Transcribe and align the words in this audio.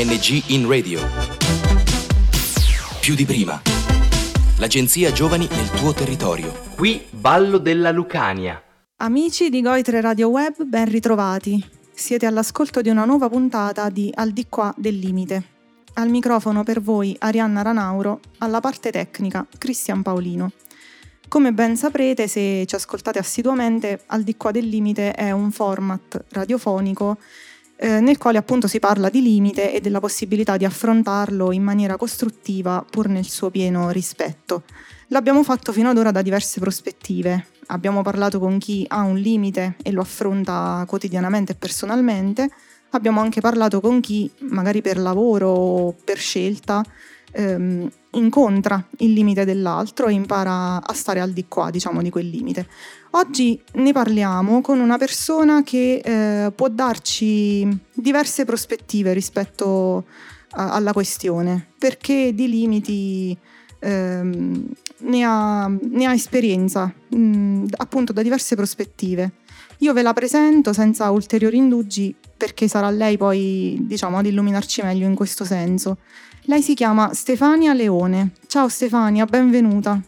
ANG 0.00 0.44
in 0.46 0.66
radio. 0.66 0.98
Più 3.02 3.14
di 3.14 3.26
prima. 3.26 3.60
L'agenzia 4.56 5.12
Giovani 5.12 5.46
nel 5.50 5.68
tuo 5.72 5.92
territorio. 5.92 6.54
Qui 6.74 7.04
Ballo 7.10 7.58
della 7.58 7.90
Lucania. 7.90 8.62
Amici 8.96 9.50
di 9.50 9.60
Goitre 9.60 10.00
Radio 10.00 10.28
Web, 10.28 10.62
ben 10.62 10.86
ritrovati. 10.88 11.62
Siete 11.92 12.24
all'ascolto 12.24 12.80
di 12.80 12.88
una 12.88 13.04
nuova 13.04 13.28
puntata 13.28 13.90
di 13.90 14.10
Al 14.14 14.30
di 14.30 14.46
qua 14.48 14.72
del 14.74 14.96
limite. 14.96 15.44
Al 15.94 16.08
microfono 16.08 16.64
per 16.64 16.80
voi 16.80 17.14
Arianna 17.18 17.60
Ranauro, 17.60 18.20
alla 18.38 18.60
parte 18.60 18.90
tecnica 18.90 19.46
Cristian 19.58 20.00
Paolino. 20.00 20.52
Come 21.28 21.52
ben 21.52 21.76
saprete, 21.76 22.26
se 22.26 22.64
ci 22.64 22.74
ascoltate 22.74 23.18
assiduamente, 23.18 24.00
Al 24.06 24.22
di 24.22 24.34
qua 24.38 24.50
del 24.50 24.66
limite 24.66 25.12
è 25.12 25.30
un 25.30 25.50
format 25.50 26.24
radiofonico 26.30 27.18
eh, 27.82 28.00
nel 28.00 28.18
quale 28.18 28.36
appunto 28.36 28.68
si 28.68 28.78
parla 28.78 29.08
di 29.08 29.22
limite 29.22 29.72
e 29.72 29.80
della 29.80 30.00
possibilità 30.00 30.58
di 30.58 30.66
affrontarlo 30.66 31.50
in 31.50 31.62
maniera 31.62 31.96
costruttiva 31.96 32.84
pur 32.88 33.08
nel 33.08 33.24
suo 33.24 33.48
pieno 33.48 33.88
rispetto. 33.88 34.64
L'abbiamo 35.08 35.42
fatto 35.42 35.72
fino 35.72 35.88
ad 35.88 35.96
ora 35.96 36.10
da 36.10 36.20
diverse 36.20 36.60
prospettive. 36.60 37.46
Abbiamo 37.68 38.02
parlato 38.02 38.38
con 38.38 38.58
chi 38.58 38.84
ha 38.86 39.00
un 39.00 39.16
limite 39.16 39.76
e 39.82 39.92
lo 39.92 40.02
affronta 40.02 40.84
quotidianamente 40.86 41.52
e 41.52 41.54
personalmente. 41.54 42.50
Abbiamo 42.90 43.20
anche 43.20 43.40
parlato 43.40 43.80
con 43.80 44.00
chi, 44.00 44.30
magari 44.40 44.82
per 44.82 44.98
lavoro 44.98 45.48
o 45.48 45.94
per 46.04 46.18
scelta, 46.18 46.84
ehm, 47.32 47.90
incontra 48.12 48.84
il 48.98 49.12
limite 49.12 49.44
dell'altro 49.44 50.06
e 50.06 50.12
impara 50.12 50.82
a 50.84 50.92
stare 50.92 51.20
al 51.20 51.32
di 51.32 51.46
qua, 51.46 51.70
diciamo, 51.70 52.02
di 52.02 52.10
quel 52.10 52.28
limite. 52.28 52.66
Oggi 53.12 53.60
ne 53.74 53.92
parliamo 53.92 54.60
con 54.60 54.78
una 54.80 54.98
persona 54.98 55.62
che 55.62 56.00
eh, 56.04 56.52
può 56.52 56.68
darci 56.68 57.66
diverse 57.94 58.44
prospettive 58.44 59.12
rispetto 59.12 60.04
a, 60.52 60.72
alla 60.72 60.92
questione, 60.92 61.68
perché 61.78 62.34
di 62.34 62.48
limiti 62.48 63.36
ehm, 63.80 64.68
ne, 64.98 65.24
ha, 65.24 65.68
ne, 65.68 66.06
ha, 66.06 66.12
esperienza, 66.12 66.92
mh, 67.08 67.66
appunto 67.76 68.12
da 68.12 68.22
diverse 68.22 68.54
prospettive. 68.54 69.32
Io 69.78 69.92
ve 69.92 70.02
la 70.02 70.12
presento 70.12 70.72
senza 70.72 71.10
ulteriori 71.10 71.56
indugi 71.56 72.14
perché 72.36 72.68
sarà 72.68 72.90
lei 72.90 73.16
poi, 73.16 73.78
diciamo, 73.80 74.18
ad 74.18 74.26
illuminarci 74.26 74.82
meglio 74.82 75.06
in 75.06 75.14
questo 75.14 75.44
senso. 75.44 75.98
Lei 76.44 76.62
si 76.62 76.74
chiama 76.74 77.12
Stefania 77.12 77.72
Leone. 77.74 78.32
Ciao 78.46 78.68
Stefania, 78.68 79.24
benvenuta. 79.26 80.00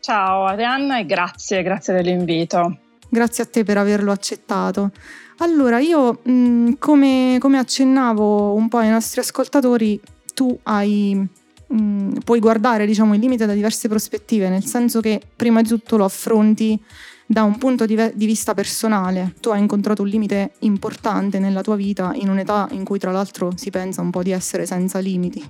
Ciao 0.00 0.44
Arianna 0.44 0.98
e 0.98 1.06
grazie, 1.06 1.62
grazie 1.62 1.94
dell'invito. 1.94 2.78
Grazie 3.08 3.44
a 3.44 3.46
te 3.46 3.64
per 3.64 3.78
averlo 3.78 4.12
accettato. 4.12 4.90
Allora, 5.38 5.78
io 5.78 6.20
mh, 6.22 6.72
come, 6.78 7.38
come, 7.40 7.58
accennavo 7.58 8.54
un 8.54 8.68
po' 8.68 8.78
ai 8.78 8.90
nostri 8.90 9.20
ascoltatori, 9.20 10.00
tu 10.34 10.56
hai, 10.64 11.26
mh, 11.66 12.18
puoi 12.24 12.38
guardare 12.38 12.86
diciamo, 12.86 13.14
il 13.14 13.20
limite 13.20 13.46
da 13.46 13.54
diverse 13.54 13.88
prospettive, 13.88 14.48
nel 14.48 14.64
senso 14.64 15.00
che 15.00 15.20
prima 15.34 15.62
di 15.62 15.68
tutto 15.68 15.96
lo 15.96 16.04
affronti 16.04 16.80
da 17.26 17.42
un 17.42 17.58
punto 17.58 17.86
di, 17.86 17.96
vista 18.14 18.54
personale. 18.54 19.34
Tu 19.40 19.50
hai 19.50 19.60
incontrato 19.60 20.02
un 20.02 20.08
limite 20.08 20.52
importante 20.60 21.38
nella 21.38 21.62
tua 21.62 21.76
vita 21.76 22.12
in 22.14 22.28
un'età 22.28 22.68
in 22.72 22.84
cui 22.84 22.98
tra 22.98 23.10
l'altro 23.10 23.52
si 23.56 23.70
pensa 23.70 24.00
un 24.00 24.10
po' 24.10 24.22
di 24.22 24.32
essere 24.32 24.66
senza 24.66 24.98
limiti. 24.98 25.42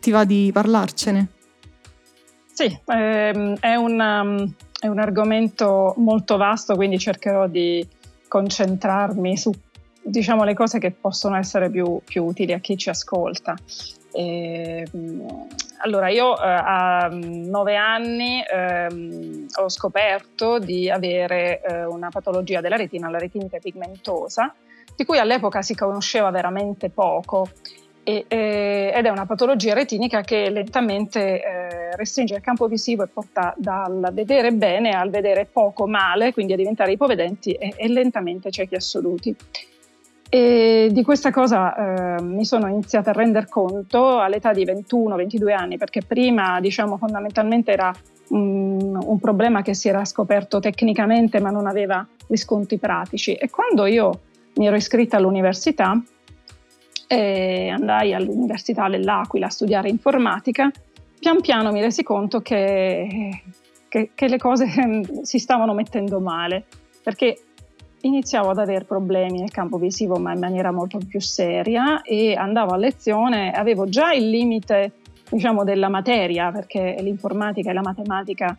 Ti 0.00 0.10
va 0.10 0.24
di 0.24 0.50
parlarcene? 0.52 1.28
Sì, 2.52 2.76
ehm, 2.86 3.58
è, 3.60 3.74
un, 3.74 4.00
um, 4.00 4.54
è 4.80 4.88
un 4.88 4.98
argomento 4.98 5.94
molto 5.98 6.36
vasto, 6.36 6.74
quindi 6.74 6.98
cercherò 6.98 7.46
di 7.46 7.86
concentrarmi 8.26 9.36
su 9.36 9.52
diciamo 10.02 10.44
le 10.44 10.54
cose 10.54 10.78
che 10.78 10.90
possono 10.90 11.36
essere 11.36 11.70
più, 11.70 12.00
più 12.04 12.24
utili 12.24 12.52
a 12.52 12.58
chi 12.58 12.76
ci 12.76 12.88
ascolta. 12.88 13.54
E, 14.12 14.86
ehm, 14.92 15.46
allora, 15.78 16.08
io 16.08 16.36
eh, 16.36 16.42
a 16.42 17.08
nove 17.10 17.76
anni 17.76 18.42
ehm, 18.42 19.46
ho 19.60 19.68
scoperto 19.68 20.58
di 20.58 20.90
avere 20.90 21.60
eh, 21.60 21.84
una 21.84 22.08
patologia 22.10 22.60
della 22.60 22.76
retina, 22.76 23.08
la 23.10 23.18
retinite 23.18 23.58
pigmentosa, 23.60 24.54
di 24.96 25.04
cui 25.04 25.18
all'epoca 25.18 25.62
si 25.62 25.74
conosceva 25.74 26.30
veramente 26.30 26.90
poco 26.90 27.48
e, 28.02 28.24
eh, 28.26 28.92
ed 28.94 29.04
è 29.04 29.08
una 29.10 29.26
patologia 29.26 29.74
retinica 29.74 30.22
che 30.22 30.48
lentamente 30.50 31.42
eh, 31.42 31.96
restringe 31.96 32.36
il 32.36 32.40
campo 32.40 32.66
visivo 32.66 33.04
e 33.04 33.06
porta 33.06 33.54
dal 33.56 34.10
vedere 34.12 34.50
bene 34.52 34.90
al 34.90 35.10
vedere 35.10 35.44
poco 35.44 35.86
male, 35.86 36.32
quindi 36.32 36.54
a 36.54 36.56
diventare 36.56 36.92
ipovedenti 36.92 37.52
e, 37.52 37.74
e 37.76 37.88
lentamente 37.88 38.50
ciechi 38.50 38.74
assoluti. 38.74 39.36
E 40.30 40.88
di 40.92 41.02
questa 41.02 41.30
cosa 41.30 42.16
eh, 42.18 42.22
mi 42.22 42.44
sono 42.44 42.68
iniziata 42.68 43.10
a 43.10 43.12
rendere 43.14 43.48
conto 43.48 44.18
all'età 44.18 44.52
di 44.52 44.64
21-22 44.64 45.52
anni, 45.52 45.78
perché 45.78 46.02
prima 46.02 46.60
diciamo 46.60 46.98
fondamentalmente 46.98 47.72
era 47.72 47.90
un, 48.28 48.98
un, 49.02 49.18
problema 49.18 49.62
che 49.62 49.72
si 49.72 49.88
era 49.88 50.04
scoperto 50.04 50.60
tecnicamente 50.60 51.40
ma 51.40 51.48
non 51.48 51.66
aveva 51.66 52.06
riscontri 52.26 52.76
pratici. 52.78 53.34
E 53.34 53.48
quando 53.48 53.86
io 53.86 54.20
mi 54.56 54.66
ero 54.66 54.76
iscritta 54.76 55.16
all'università, 55.16 55.98
e 57.06 57.70
andai 57.70 58.12
all'Università 58.12 58.86
dell'Aquila 58.86 59.46
a 59.46 59.50
studiare 59.50 59.88
informatica, 59.88 60.70
pian 61.18 61.40
piano 61.40 61.72
mi 61.72 61.80
resi 61.80 62.02
conto 62.02 62.40
che, 62.42 63.42
che, 63.88 64.10
che 64.14 64.28
le 64.28 64.36
cose 64.36 64.66
si 65.22 65.38
stavano 65.38 65.72
mettendo 65.72 66.20
male, 66.20 66.66
perché 67.02 67.44
iniziavo 68.02 68.50
ad 68.50 68.58
avere 68.58 68.84
problemi 68.84 69.40
nel 69.40 69.50
campo 69.50 69.78
visivo 69.78 70.16
ma 70.16 70.32
in 70.32 70.38
maniera 70.38 70.70
molto 70.70 70.98
più 71.06 71.20
seria 71.20 72.02
e 72.02 72.34
andavo 72.34 72.72
a 72.72 72.76
lezione, 72.76 73.50
avevo 73.50 73.88
già 73.88 74.12
il 74.12 74.28
limite 74.28 74.92
diciamo 75.28 75.64
della 75.64 75.88
materia 75.88 76.50
perché 76.50 76.96
l'informatica 77.00 77.70
e 77.70 77.74
la 77.74 77.82
matematica 77.82 78.56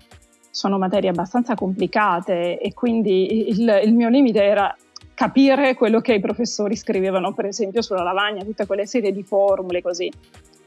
sono 0.51 0.77
materie 0.77 1.09
abbastanza 1.09 1.55
complicate 1.55 2.59
e 2.59 2.73
quindi 2.73 3.49
il, 3.49 3.81
il 3.83 3.93
mio 3.93 4.09
limite 4.09 4.43
era 4.43 4.75
capire 5.13 5.73
quello 5.73 5.99
che 5.99 6.13
i 6.13 6.19
professori 6.19 6.77
scrivevano, 6.77 7.33
per 7.33 7.45
esempio 7.45 7.81
sulla 7.81 8.03
lavagna, 8.03 8.43
tutte 8.43 8.65
quelle 8.65 8.85
serie 8.85 9.11
di 9.11 9.23
formule 9.23 9.81
così. 9.81 10.09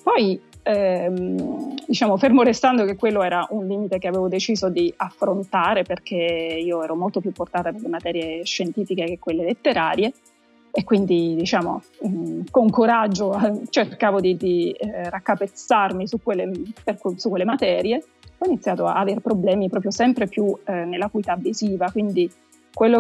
Poi, 0.03 0.39
ehm, 0.63 1.75
diciamo, 1.87 2.17
fermo 2.17 2.43
restando 2.43 2.85
che 2.85 2.97
quello 2.97 3.23
era 3.23 3.47
un 3.51 3.67
limite 3.67 3.99
che 3.99 4.09
avevo 4.09 4.29
deciso 4.29 4.69
di 4.69 4.93
affrontare 4.97 5.83
perché 5.83 6.15
io 6.15 6.83
ero 6.83 6.95
molto 6.95 7.21
più 7.21 7.33
portata 7.33 7.73
per 7.73 7.81
le 7.81 7.89
materie 7.89 8.45
scientifiche 8.45 9.05
che 9.05 9.19
quelle 9.19 9.45
letterarie 9.45 10.13
e 10.75 10.85
quindi, 10.85 11.35
diciamo, 11.35 11.83
mh, 12.01 12.41
con 12.51 12.71
coraggio 12.71 13.39
cercavo 13.69 14.21
di, 14.21 14.37
di 14.37 14.71
eh, 14.71 15.11
raccapezzarmi 15.11 16.07
su 16.07 16.23
quelle, 16.23 16.51
per, 16.83 16.99
su 17.17 17.29
quelle 17.29 17.45
materie. 17.45 18.03
Ho 18.39 18.47
iniziato 18.47 18.87
a 18.87 18.95
avere 18.95 19.21
problemi 19.21 19.69
proprio 19.69 19.91
sempre 19.91 20.27
più 20.27 20.57
eh, 20.65 20.85
nell'acuità 20.85 21.37
visiva, 21.37 21.91
quindi 21.91 22.31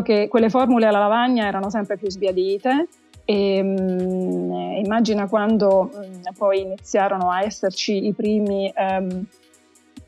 che, 0.02 0.28
quelle 0.28 0.50
formule 0.50 0.86
alla 0.86 0.98
lavagna 0.98 1.46
erano 1.46 1.70
sempre 1.70 1.96
più 1.96 2.10
sbiadite 2.10 2.88
e 3.24 3.62
mh, 3.62 3.80
mm, 3.80 4.52
immagina 4.84 5.28
quando 5.28 5.90
mh, 5.92 6.06
mm, 6.06 6.22
poi 6.36 6.60
iniziarono 6.60 7.30
a 7.30 7.42
esserci 7.44 8.06
i 8.06 8.12
primi 8.12 8.72
um, 8.76 9.24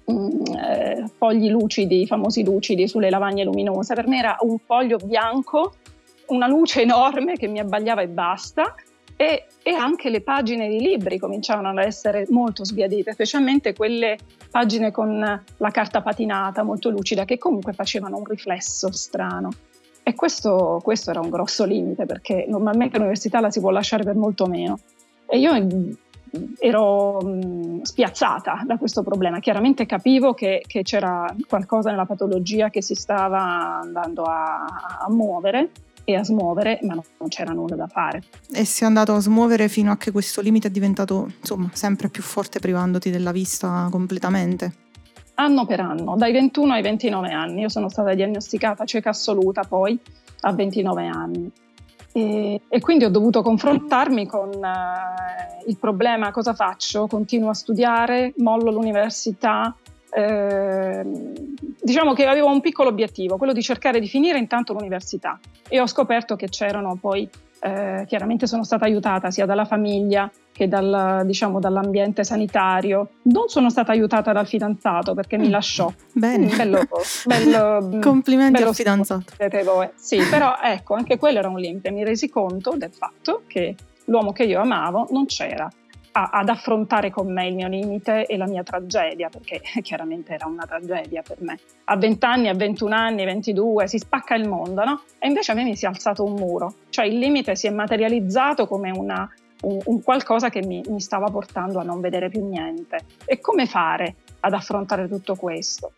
mh, 0.05 0.57
eh, 0.57 1.05
fogli 1.17 1.51
lucidi, 1.51 2.03
i 2.03 2.07
famosi 2.07 2.45
lucidi 2.45 2.89
sulle 2.89 3.11
lavagne 3.11 3.45
luminose, 3.45 3.95
per 3.95 4.07
me 4.07 4.19
era 4.19 4.37
un 4.41 4.59
foglio 4.59 4.97
bianco, 4.97 5.75
una 6.27 6.47
luce 6.47 6.83
enorme 6.83 7.37
che 7.37 7.49
mi 7.49 7.59
abbagliava 7.59 8.03
e 8.03 8.09
basta 8.09 8.75
e, 9.17 9.47
e, 9.63 9.71
anche 9.71 10.11
le 10.11 10.23
pagine 10.23 10.69
di 10.69 10.81
libri 10.81 11.19
cominciavano 11.19 11.69
ad 11.69 11.79
essere 11.79 12.27
molto 12.31 12.65
sbiadite, 12.65 13.13
specialmente 13.13 13.73
quelle 13.73 14.19
pagine 14.51 14.91
con 14.91 15.19
la 15.21 15.71
carta 15.71 16.03
patinata 16.03 16.65
molto 16.65 16.91
lucida 16.91 17.25
che 17.25 17.39
comunque 17.39 17.73
facevano 17.75 18.17
un 18.17 18.25
riflesso 18.25 18.91
strano. 18.93 19.51
E 20.07 20.15
questo, 20.15 20.81
questo 20.83 21.11
era 21.11 21.21
un 21.21 21.31
grosso 21.31 21.65
limite 21.65 22.05
perché 22.05 22.45
normalmente 22.47 22.97
all'università 22.97 23.41
la 23.41 23.51
si 23.51 23.61
può 23.61 23.71
lasciare 23.71 24.05
per 24.05 24.15
molto 24.15 24.45
meno. 24.45 24.79
E 25.27 25.39
io 25.39 25.55
mm, 25.55 25.93
ero 26.59 27.23
mh, 27.23 27.83
spiazzata 27.83 28.65
da 28.67 28.77
questo 28.77 29.03
problema. 29.03 29.39
Chiaramente 29.39 29.87
capivo 29.87 30.35
che, 30.35 30.62
che, 30.67 30.83
c'era 30.83 31.35
qualcosa 31.49 31.91
nella 31.91 32.05
patologia 32.05 32.69
che 32.69 32.83
si 32.83 32.95
stava 32.95 33.81
andando 33.81 34.25
a, 34.25 34.67
a 35.01 35.06
muovere 35.09 35.71
e 36.05 36.17
a 36.17 36.23
smuovere, 36.23 36.81
ma 36.83 36.93
non 36.95 37.29
c'era 37.29 37.55
nulla 37.55 37.75
da 37.75 37.87
fare. 37.87 38.25
E 38.53 38.67
si 38.67 38.83
è 38.83 38.87
andato 38.87 39.15
a 39.15 39.21
smuovere 39.21 39.69
fino 39.69 39.91
a 39.91 39.97
che 39.97 40.11
questo 40.11 40.43
limite 40.43 40.69
è 40.69 40.71
diventato 40.71 41.33
insomma 41.41 41.71
sempre 41.73 42.11
più 42.11 42.23
forte 42.23 42.59
privandoti 42.59 43.09
della 43.09 43.33
vista 43.33 43.89
completamente? 43.91 44.84
Anno 45.35 45.67
per 45.67 45.81
anno, 45.81 46.17
dai 46.17 46.33
21 46.33 46.73
ai 46.73 46.83
29 46.83 47.29
anni. 47.31 47.61
Io 47.63 47.69
sono 47.69 47.89
stata 47.89 48.15
diagnosticata 48.15 48.85
cieca 48.85 49.11
assoluta 49.11 49.63
poi 49.63 49.99
a 50.43 50.53
29 50.53 51.07
anni. 51.07 51.51
E, 52.13 52.61
e 52.69 52.81
quindi 52.81 53.05
ho 53.05 53.11
dovuto 53.11 53.43
confrontarmi 53.43 54.27
con 54.27 54.49
uh, 54.49 55.69
il 55.69 55.77
problema 55.79 56.31
cosa 56.31 56.55
faccio? 56.55 57.09
Continuo 57.09 57.51
a 57.51 57.55
studiare, 57.55 58.33
mollo 58.37 58.71
l'università, 58.71 59.75
eh, 60.17 61.03
diciamo 61.83 62.13
che 62.13 62.27
avevo 62.27 62.49
un 62.49 62.61
piccolo 62.61 62.89
obiettivo, 62.89 63.37
quello 63.37 63.53
di 63.53 63.63
cercare 63.63 63.99
di 63.99 64.07
finire 64.07 64.39
intanto 64.39 64.73
l'università 64.73 65.41
e 65.69 65.81
ho 65.81 65.89
scoperto 65.89 66.37
che 66.37 66.49
c'erano 66.49 66.97
poi, 67.01 67.29
eh, 67.61 68.05
chiaramente 68.07 68.47
sono 68.47 68.63
stata 68.63 68.85
aiutata 68.85 69.33
sia 69.33 69.45
dalla 69.45 69.65
famiglia 69.65 70.31
che 70.55 70.69
dal, 70.69 71.23
diciamo, 71.27 71.59
dall'ambiente 71.59 72.23
sanitario. 72.23 73.09
Non 73.23 73.49
sono 73.49 73.71
stata 73.71 73.91
aiutata 73.91 74.33
dal 74.33 74.47
fidanzato 74.47 75.12
perché 75.12 75.37
mi 75.37 75.49
mm. 75.49 75.51
lasciò. 75.51 75.93
Bene. 76.12 76.47
Bello, 76.47 76.87
bello, 77.25 77.99
Complimenti 78.01 78.53
bello 78.53 78.69
al 78.69 78.75
fidanzato. 78.75 79.33
Sì, 79.97 80.19
però 80.31 80.55
ecco, 80.62 80.95
anche 80.95 81.19
quello 81.19 81.41
era 81.41 81.49
un 81.49 81.59
limite. 81.59 81.91
Mi 81.91 82.05
resi 82.05 82.29
conto 82.29 82.77
del 82.77 82.93
fatto 82.93 83.43
che 83.49 83.75
l'uomo 84.05 84.33
che 84.33 84.45
io 84.45 84.61
amavo 84.61 85.09
non 85.11 85.27
c'era 85.27 85.69
a, 86.17 86.31
ad 86.33 86.49
affrontare 86.49 87.11
con 87.11 87.33
me 87.33 87.49
il 87.49 87.55
mio 87.55 87.69
limite 87.69 88.27
e 88.27 88.37
la 88.37 88.47
mia 88.47 88.62
tragedia, 88.62 89.29
perché 89.29 89.61
chiaramente 89.83 90.33
era 90.33 90.47
una 90.47 90.65
tragedia 90.65 91.23
per 91.23 91.39
me. 91.41 91.59
A 91.85 91.97
20 91.97 92.25
anni, 92.25 92.49
a 92.49 92.55
21 92.55 92.95
anni, 92.95 93.25
22, 93.25 93.87
si 93.89 93.99
spacca 93.99 94.35
il 94.35 94.49
mondo, 94.49 94.85
no? 94.85 95.03
E 95.19 95.27
invece 95.27 95.53
a 95.53 95.55
me 95.55 95.65
mi 95.65 95.77
si 95.77 95.85
è 95.85 95.89
alzato 95.89 96.25
un 96.25 96.35
muro, 96.35 96.75
cioè 96.91 97.07
il 97.07 97.19
limite 97.19 97.57
si 97.57 97.67
è 97.67 97.71
materializzato 97.71 98.67
come 98.67 98.91
una, 98.91 99.29
un, 99.64 99.81
un, 99.84 100.02
qualcosa 100.02 100.49
che 100.49 100.64
mi, 100.64 100.82
mi 100.88 101.00
stava 101.00 101.31
portando 101.31 101.78
a 101.78 101.82
non 101.82 102.00
vedere 102.00 102.28
più 102.28 102.46
niente. 102.46 102.99
E 103.25 103.40
come 103.40 103.66
fare 103.66 104.16
ad 104.40 104.52
affrontare 104.52 105.08
tutto 105.08 105.34
questo? 105.34 105.93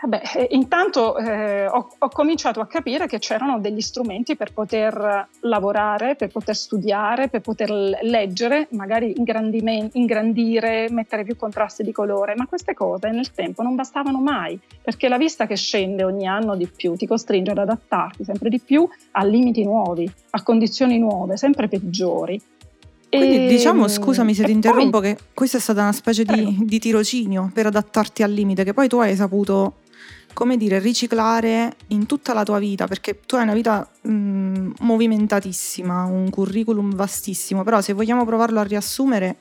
Beh, 0.00 0.22
eh, 0.36 0.48
intanto 0.50 1.16
eh, 1.16 1.66
ho, 1.66 1.88
ho, 1.98 2.08
cominciato 2.08 2.60
a 2.60 2.66
capire 2.66 3.08
che 3.08 3.18
c'erano 3.18 3.58
degli 3.58 3.80
strumenti 3.80 4.36
per 4.36 4.52
poter 4.52 5.28
lavorare, 5.40 6.14
per 6.14 6.28
poter 6.28 6.54
studiare, 6.54 7.28
per 7.28 7.40
poter 7.40 7.68
leggere, 7.70 8.68
magari 8.70 9.14
ingrandire, 9.16 10.88
mettere 10.90 11.24
più 11.24 11.34
contrasti 11.34 11.82
di 11.82 11.90
colore, 11.90 12.34
ma 12.36 12.46
queste 12.46 12.74
cose 12.74 13.10
nel 13.10 13.32
tempo 13.32 13.62
non 13.62 13.74
bastavano 13.74 14.20
mai, 14.20 14.58
perché 14.80 15.08
la 15.08 15.18
vista 15.18 15.46
che 15.46 15.56
scende 15.56 16.04
ogni 16.04 16.28
anno 16.28 16.54
di 16.54 16.68
più 16.68 16.94
ti 16.94 17.06
costringe 17.06 17.50
ad 17.50 17.58
adattarti 17.58 18.22
sempre 18.22 18.50
di 18.50 18.60
più 18.60 18.88
a 19.12 19.24
limiti 19.24 19.64
nuovi, 19.64 20.08
a 20.30 20.42
condizioni 20.44 20.98
nuove, 20.98 21.36
sempre 21.36 21.66
peggiori. 21.66 22.40
Quindi 23.08 23.46
e, 23.46 23.48
diciamo, 23.48 23.88
scusami 23.88 24.34
se 24.34 24.44
ti 24.44 24.52
interrompo, 24.52 25.00
poi, 25.00 25.14
che 25.14 25.18
questa 25.32 25.56
è 25.56 25.60
stata 25.60 25.80
una 25.80 25.92
specie 25.92 26.24
di, 26.24 26.58
di, 26.60 26.78
tirocinio 26.78 27.50
per 27.52 27.66
adattarti 27.66 28.22
al 28.22 28.30
limite, 28.30 28.64
che 28.64 28.74
poi 28.74 28.86
tu 28.86 28.98
hai 28.98 29.16
saputo 29.16 29.77
come 30.38 30.56
dire, 30.56 30.78
riciclare 30.78 31.74
in 31.88 32.06
tutta 32.06 32.32
la 32.32 32.44
tua 32.44 32.60
vita, 32.60 32.86
perché 32.86 33.18
tu 33.26 33.34
hai 33.34 33.42
una 33.42 33.54
vita 33.54 33.90
mh, 34.02 34.70
movimentatissima, 34.82 36.04
un 36.04 36.30
curriculum 36.30 36.94
vastissimo, 36.94 37.64
però 37.64 37.80
se 37.80 37.92
vogliamo 37.92 38.24
provarlo 38.24 38.60
a 38.60 38.62
riassumere 38.62 39.38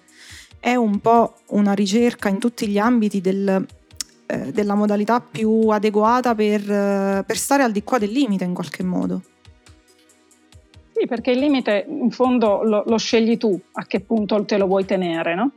è 0.60 0.74
un 0.74 0.98
po' 0.98 1.36
una 1.50 1.74
ricerca 1.74 2.30
in 2.30 2.40
tutti 2.40 2.68
gli 2.68 2.80
ambiti 2.80 3.22
del, 3.22 3.64
eh, 4.26 4.52
della 4.52 4.74
modalità 4.74 5.22
più 5.22 5.68
adeguata 5.68 6.34
per, 6.34 6.62
eh, 6.68 7.24
per 7.24 7.38
stare 7.38 7.62
al 7.62 7.72
di 7.72 7.84
qua 7.84 8.00
del 8.00 8.10
limite 8.10 8.46
in 8.46 8.56
qualche 8.56 8.82
modo. 8.82 9.22
Sì, 10.96 11.06
perché 11.06 11.30
il 11.30 11.38
limite 11.38 11.86
in 11.88 12.10
fondo 12.10 12.64
lo, 12.64 12.82
lo, 12.88 12.98
scegli 12.98 13.38
tu 13.38 13.56
a 13.74 13.86
che 13.86 14.00
punto 14.00 14.44
te 14.46 14.58
lo 14.58 14.66
vuoi 14.66 14.86
tenere, 14.86 15.36
no? 15.36 15.52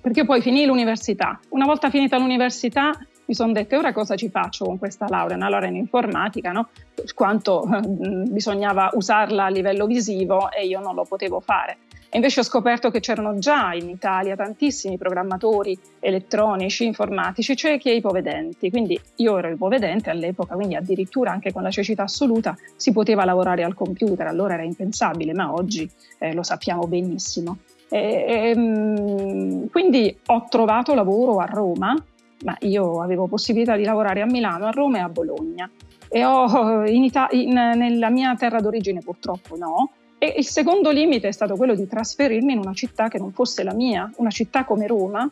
Perché 0.00 0.24
poi 0.24 0.40
finì 0.40 0.66
l'università. 0.66 1.40
Una 1.48 1.66
volta 1.66 1.90
finita 1.90 2.16
l'università 2.16 2.96
mi 3.24 3.34
sono 3.34 3.52
dette 3.52 3.76
ora 3.76 3.92
cosa 3.92 4.16
ci 4.16 4.28
faccio 4.28 4.64
con 4.64 4.78
questa 4.78 5.06
laurea, 5.08 5.36
una 5.36 5.48
laurea 5.48 5.68
in 5.68 5.76
informatica, 5.76 6.52
no? 6.52 6.68
quanto 7.14 7.64
eh, 7.64 7.80
bisognava 8.28 8.90
usarla 8.94 9.44
a 9.44 9.48
livello 9.48 9.86
visivo 9.86 10.50
e 10.50 10.66
io 10.66 10.80
non 10.80 10.94
lo 10.94 11.04
potevo 11.04 11.40
fare. 11.40 11.78
E 12.14 12.16
invece 12.16 12.40
ho 12.40 12.42
scoperto 12.42 12.90
che 12.90 13.00
c'erano 13.00 13.38
già 13.38 13.72
in 13.72 13.88
Italia 13.88 14.36
tantissimi 14.36 14.98
programmatori 14.98 15.78
elettronici, 15.98 16.84
informatici, 16.84 17.56
ciechi 17.56 17.88
e 17.88 17.94
ipovedenti. 17.94 18.68
Quindi 18.68 19.00
io 19.16 19.38
ero 19.38 19.48
ipovedente 19.48 20.10
all'epoca, 20.10 20.54
quindi 20.54 20.74
addirittura 20.74 21.30
anche 21.30 21.52
con 21.52 21.62
la 21.62 21.70
cecità 21.70 22.02
assoluta 22.02 22.54
si 22.76 22.92
poteva 22.92 23.24
lavorare 23.24 23.64
al 23.64 23.72
computer, 23.72 24.26
allora 24.26 24.52
era 24.52 24.62
impensabile, 24.62 25.32
ma 25.32 25.54
oggi 25.54 25.90
eh, 26.18 26.34
lo 26.34 26.42
sappiamo 26.42 26.86
benissimo. 26.86 27.60
E, 27.88 27.98
e, 27.98 28.48
ehm, 28.50 29.70
quindi 29.70 30.14
ho 30.26 30.46
trovato 30.50 30.92
lavoro 30.92 31.38
a 31.38 31.46
Roma 31.46 31.96
ma 32.44 32.56
io 32.60 33.00
avevo 33.00 33.26
possibilità 33.26 33.76
di 33.76 33.84
lavorare 33.84 34.20
a 34.20 34.26
Milano, 34.26 34.66
a 34.66 34.70
Roma 34.70 34.98
e 34.98 35.00
a 35.00 35.08
Bologna. 35.08 35.70
E 36.08 36.24
ho 36.24 36.86
in 36.86 37.04
Ita- 37.04 37.28
in, 37.30 37.52
nella 37.52 38.10
mia 38.10 38.34
terra 38.34 38.60
d'origine 38.60 39.00
purtroppo 39.00 39.56
no. 39.56 39.92
E 40.18 40.34
il 40.36 40.46
secondo 40.46 40.90
limite 40.90 41.28
è 41.28 41.32
stato 41.32 41.56
quello 41.56 41.74
di 41.74 41.86
trasferirmi 41.86 42.52
in 42.52 42.58
una 42.58 42.74
città 42.74 43.08
che 43.08 43.18
non 43.18 43.32
fosse 43.32 43.64
la 43.64 43.74
mia, 43.74 44.10
una 44.16 44.30
città 44.30 44.64
come 44.64 44.86
Roma. 44.86 45.28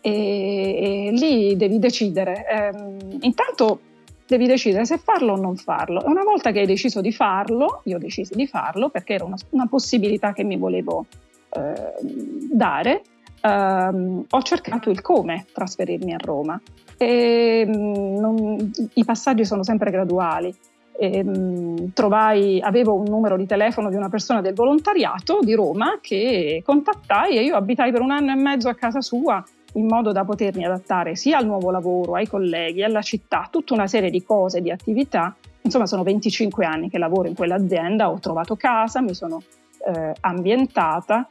E, 0.00 0.10
e 0.10 1.10
lì 1.12 1.56
devi 1.56 1.78
decidere. 1.78 2.46
Ehm, 2.48 3.18
intanto 3.20 3.80
devi 4.26 4.46
decidere 4.46 4.84
se 4.84 4.98
farlo 4.98 5.32
o 5.32 5.36
non 5.36 5.56
farlo. 5.56 6.04
E 6.04 6.08
una 6.08 6.22
volta 6.22 6.52
che 6.52 6.60
hai 6.60 6.66
deciso 6.66 7.00
di 7.00 7.12
farlo, 7.12 7.82
io 7.84 7.96
ho 7.96 8.00
deciso 8.00 8.34
di 8.34 8.46
farlo 8.46 8.88
perché 8.88 9.14
era 9.14 9.24
una, 9.24 9.36
una 9.50 9.66
possibilità 9.66 10.32
che 10.32 10.44
mi 10.44 10.56
volevo 10.56 11.06
eh, 11.50 11.92
dare, 12.50 13.02
ehm, 13.40 14.24
ho 14.28 14.42
cercato 14.42 14.90
il 14.90 15.00
come 15.00 15.46
trasferirmi 15.52 16.14
a 16.14 16.18
Roma. 16.18 16.60
E, 16.96 17.64
mm, 17.66 18.16
non, 18.16 18.72
I 18.94 19.04
passaggi 19.04 19.44
sono 19.44 19.62
sempre 19.62 19.90
graduali. 19.90 20.54
E, 20.98 21.22
mh, 21.22 21.38
mm, 21.38 21.76
trovai, 21.92 22.60
avevo 22.60 22.94
un 22.94 23.04
numero 23.04 23.36
di 23.36 23.46
telefono 23.46 23.90
di 23.90 23.96
una 23.96 24.08
persona 24.08 24.40
del 24.40 24.54
volontariato 24.54 25.40
di 25.42 25.54
Roma 25.54 25.98
che 26.00 26.62
contattai 26.64 27.36
e 27.36 27.44
io 27.44 27.56
abitai 27.56 27.92
per 27.92 28.00
un 28.00 28.10
anno 28.10 28.32
e 28.32 28.36
mezzo 28.36 28.68
a 28.68 28.74
casa 28.74 29.00
sua 29.00 29.44
in 29.74 29.86
modo 29.86 30.10
da 30.10 30.24
potermi 30.24 30.64
adattare 30.64 31.16
sia 31.16 31.36
al 31.36 31.44
nuovo 31.46 31.70
lavoro, 31.70 32.14
ai 32.14 32.26
colleghi, 32.26 32.82
alla 32.82 33.02
città, 33.02 33.46
tutta 33.50 33.74
una 33.74 33.86
serie 33.86 34.10
di 34.10 34.22
cose, 34.22 34.62
di 34.62 34.70
attività. 34.70 35.34
Insomma, 35.60 35.86
sono 35.86 36.02
25 36.02 36.64
anni 36.64 36.88
che 36.88 36.96
lavoro 36.96 37.28
in 37.28 37.34
quell'azienda, 37.34 38.10
ho 38.10 38.18
trovato 38.18 38.56
casa, 38.56 39.02
mi 39.02 39.14
sono 39.14 39.42
eh, 39.86 40.14
ambientata 40.20 41.28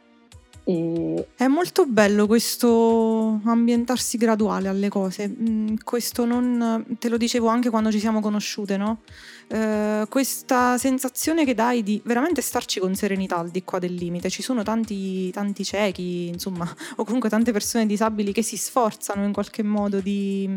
e... 0.65 1.27
È 1.35 1.47
molto 1.47 1.85
bello 1.85 2.25
questo 2.25 3.39
ambientarsi 3.45 4.17
graduale 4.17 4.67
alle 4.67 4.89
cose, 4.89 5.27
mm, 5.29 5.75
questo 5.83 6.25
non, 6.25 6.83
te 6.97 7.07
lo 7.07 7.17
dicevo 7.17 7.47
anche 7.47 7.69
quando 7.69 7.91
ci 7.91 7.99
siamo 7.99 8.19
conosciute, 8.19 8.75
no? 8.75 9.01
Eh, 9.47 10.05
questa 10.09 10.77
sensazione 10.79 11.45
che 11.45 11.53
dai 11.53 11.83
di 11.83 12.01
veramente 12.03 12.41
starci 12.41 12.79
con 12.79 12.95
serenità 12.95 13.37
al 13.37 13.49
di 13.49 13.63
qua 13.63 13.77
del 13.77 13.93
limite. 13.93 14.29
Ci 14.29 14.41
sono 14.41 14.63
tanti, 14.63 15.29
tanti 15.29 15.63
ciechi, 15.63 16.27
insomma, 16.29 16.67
o 16.97 17.03
comunque 17.03 17.29
tante 17.29 17.51
persone 17.51 17.85
disabili 17.85 18.33
che 18.33 18.41
si 18.41 18.57
sforzano 18.57 19.23
in 19.23 19.33
qualche 19.33 19.61
modo 19.61 19.99
di 19.99 20.49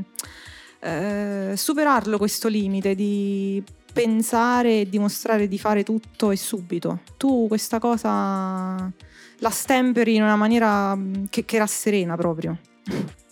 eh, 0.80 1.52
superarlo 1.54 2.16
questo 2.16 2.48
limite, 2.48 2.94
di 2.94 3.62
pensare 3.92 4.80
e 4.80 4.88
dimostrare 4.88 5.48
di 5.48 5.58
fare 5.58 5.82
tutto 5.82 6.30
e 6.30 6.36
subito. 6.36 7.00
Tu 7.18 7.46
questa 7.46 7.78
cosa 7.78 8.90
la 9.38 9.50
stemperi 9.50 10.14
in 10.14 10.22
una 10.22 10.36
maniera 10.36 10.94
mm, 10.94 11.24
che, 11.30 11.44
che 11.44 11.58
rasserena 11.58 12.16
proprio. 12.16 12.56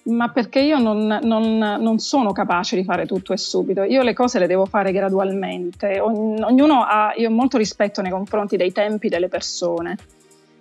Ma 0.04 0.28
perché 0.30 0.60
io 0.60 0.78
non, 0.78 1.18
non, 1.22 1.58
non, 1.58 1.98
sono 1.98 2.30
capace 2.30 2.76
di 2.76 2.84
fare 2.84 3.06
tutto 3.06 3.32
e 3.32 3.36
subito, 3.36 3.82
io 3.82 4.02
le 4.02 4.14
cose 4.14 4.38
le 4.38 4.46
devo 4.46 4.64
fare 4.64 4.92
gradualmente, 4.92 5.98
ognuno 5.98 6.84
ha, 6.84 7.12
io 7.16 7.28
ho 7.28 7.32
molto 7.32 7.58
rispetto 7.58 8.02
nei 8.02 8.12
confronti 8.12 8.56
dei 8.56 8.70
tempi 8.70 9.08
delle 9.08 9.28
persone 9.28 9.96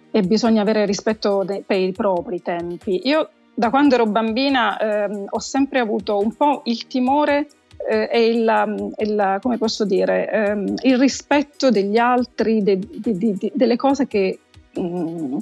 e 0.09 0.21
bisogna 0.23 0.63
avere 0.63 0.85
rispetto 0.85 1.43
de, 1.43 1.61
per 1.63 1.77
i 1.77 1.91
propri 1.91 2.41
tempi. 2.41 3.01
Io 3.03 3.29
da 3.53 3.69
quando 3.69 3.95
ero 3.95 4.05
bambina 4.05 4.77
ehm, 4.77 5.25
ho 5.29 5.39
sempre 5.39 5.79
avuto 5.79 6.17
un 6.17 6.33
po' 6.35 6.61
il 6.65 6.87
timore 6.87 7.47
eh, 7.87 8.09
e 8.11 8.27
il, 8.29 8.93
il, 8.97 9.37
come 9.41 9.57
posso 9.57 9.85
dire, 9.85 10.29
ehm, 10.31 10.73
il 10.81 10.97
rispetto 10.97 11.69
degli 11.69 11.97
altri, 11.97 12.63
de, 12.63 12.79
de, 12.79 13.51
delle 13.53 13.75
cose 13.75 14.07
che 14.07 14.39
Mm, 14.79 15.37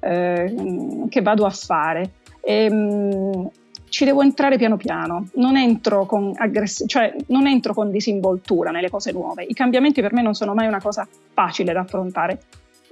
eh, 0.00 1.06
che 1.08 1.22
vado 1.22 1.44
a 1.46 1.50
fare. 1.50 2.12
E, 2.40 2.70
mh, 2.70 3.50
ci 3.88 4.04
devo 4.04 4.22
entrare 4.22 4.56
piano 4.56 4.76
piano, 4.76 5.28
non 5.34 5.56
entro, 5.56 6.06
con 6.06 6.32
aggress- 6.36 6.86
cioè, 6.86 7.14
non 7.28 7.46
entro 7.46 7.72
con 7.72 7.90
disinvoltura 7.90 8.70
nelle 8.70 8.90
cose 8.90 9.12
nuove. 9.12 9.44
I 9.44 9.54
cambiamenti 9.54 10.00
per 10.00 10.12
me 10.12 10.22
non 10.22 10.34
sono 10.34 10.54
mai 10.54 10.66
una 10.66 10.80
cosa 10.80 11.06
facile 11.32 11.72
da 11.72 11.80
affrontare. 11.80 12.40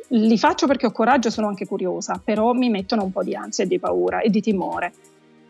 Li 0.09 0.39
faccio 0.39 0.67
perché 0.67 0.87
ho 0.87 0.93
coraggio 0.93 1.29
e 1.29 1.31
sono 1.31 1.49
anche 1.49 1.67
curiosa, 1.67 2.21
però 2.23 2.53
mi 2.53 2.69
mettono 2.69 3.03
un 3.05 3.11
po' 3.11 3.23
di 3.23 3.35
ansia 3.35 3.65
e 3.65 3.67
di 3.67 3.79
paura 3.79 4.21
e 4.21 4.31
di 4.31 4.41
timore. 4.41 4.93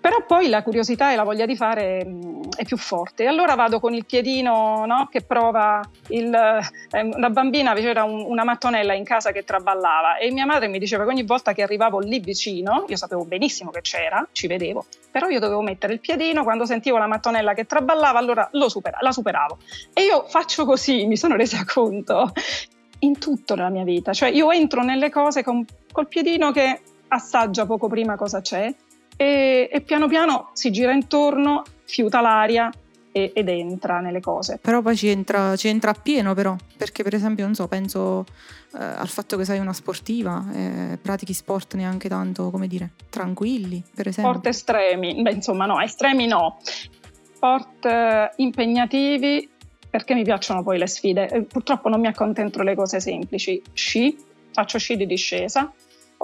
Però 0.04 0.22
poi 0.26 0.50
la 0.50 0.62
curiosità 0.62 1.12
e 1.12 1.16
la 1.16 1.22
voglia 1.22 1.46
di 1.46 1.56
fare 1.56 2.04
mh, 2.04 2.26
mm, 2.26 2.42
è 2.58 2.64
più 2.66 2.76
forte. 2.76 3.24
Allora 3.24 3.54
vado 3.54 3.80
con 3.80 3.94
il 3.94 4.04
piedino 4.04 4.84
no, 4.84 5.08
che 5.10 5.22
prova 5.22 5.80
il... 6.08 6.26
Eh, 6.26 7.08
da 7.16 7.30
bambina 7.30 7.72
c'era 7.72 8.04
un, 8.04 8.20
una 8.20 8.44
mattonella 8.44 8.92
in 8.92 9.02
casa 9.02 9.32
che 9.32 9.44
traballava 9.44 10.18
e 10.18 10.30
mia 10.30 10.44
madre 10.44 10.68
mi 10.68 10.78
diceva 10.78 11.04
che 11.04 11.08
ogni 11.08 11.22
volta 11.22 11.54
che 11.54 11.62
arrivavo 11.62 12.00
lì 12.00 12.18
vicino, 12.18 12.84
io 12.86 12.96
sapevo 12.96 13.24
benissimo 13.24 13.70
che 13.70 13.80
c'era, 13.80 14.28
ci 14.30 14.46
vedevo, 14.46 14.84
però 15.10 15.28
io 15.28 15.40
dovevo 15.40 15.62
mettere 15.62 15.94
il 15.94 16.00
piedino, 16.00 16.42
quando 16.42 16.66
sentivo 16.66 16.98
la 16.98 17.06
mattonella 17.06 17.54
che 17.54 17.64
traballava, 17.64 18.18
allora 18.18 18.50
supera, 18.68 18.98
la 19.00 19.10
superavo. 19.10 19.56
E 19.94 20.02
io 20.02 20.26
faccio 20.28 20.66
così, 20.66 21.06
mi 21.06 21.16
sono 21.16 21.34
resa 21.34 21.64
conto, 21.64 22.30
in 22.98 23.18
tutto 23.18 23.54
nella 23.54 23.70
mia 23.70 23.84
vita. 23.84 24.12
Cioè 24.12 24.28
io 24.28 24.50
entro 24.50 24.82
nelle 24.82 25.08
cose 25.08 25.42
con, 25.42 25.64
col 25.90 26.08
piedino 26.08 26.52
che 26.52 26.82
assaggia 27.08 27.64
poco 27.64 27.88
prima 27.88 28.16
cosa 28.16 28.42
c'è 28.42 28.70
e, 29.16 29.68
e 29.72 29.80
piano 29.80 30.08
piano 30.08 30.50
si 30.52 30.70
gira 30.70 30.92
intorno, 30.92 31.62
fiuta 31.84 32.20
l'aria 32.20 32.70
e, 33.12 33.30
ed 33.34 33.48
entra 33.48 34.00
nelle 34.00 34.20
cose. 34.20 34.58
Però 34.60 34.82
poi 34.82 34.96
ci 34.96 35.08
entra, 35.08 35.54
ci 35.56 35.68
entra 35.68 35.92
a 35.92 35.94
pieno 35.94 36.34
però, 36.34 36.56
perché 36.76 37.02
per 37.02 37.14
esempio, 37.14 37.44
non 37.44 37.54
so, 37.54 37.68
penso 37.68 38.24
eh, 38.74 38.82
al 38.82 39.08
fatto 39.08 39.36
che 39.36 39.44
sei 39.44 39.60
una 39.60 39.72
sportiva, 39.72 40.44
eh, 40.52 40.98
pratichi 41.00 41.32
sport 41.32 41.74
neanche 41.74 42.08
tanto, 42.08 42.50
come 42.50 42.66
dire, 42.66 42.90
tranquilli, 43.10 43.82
per 43.94 44.08
esempio. 44.08 44.32
Sport 44.32 44.46
estremi, 44.48 45.22
beh 45.22 45.30
insomma 45.32 45.66
no, 45.66 45.80
estremi 45.80 46.26
no. 46.26 46.58
Sport 47.34 47.84
eh, 47.84 48.30
impegnativi 48.36 49.48
perché 49.88 50.14
mi 50.14 50.24
piacciono 50.24 50.64
poi 50.64 50.78
le 50.78 50.88
sfide. 50.88 51.28
Eh, 51.28 51.42
purtroppo 51.42 51.88
non 51.88 52.00
mi 52.00 52.08
accontento 52.08 52.62
le 52.64 52.74
cose 52.74 52.98
semplici. 52.98 53.62
Sci, 53.72 54.16
faccio 54.50 54.76
sci 54.78 54.96
di 54.96 55.06
discesa, 55.06 55.72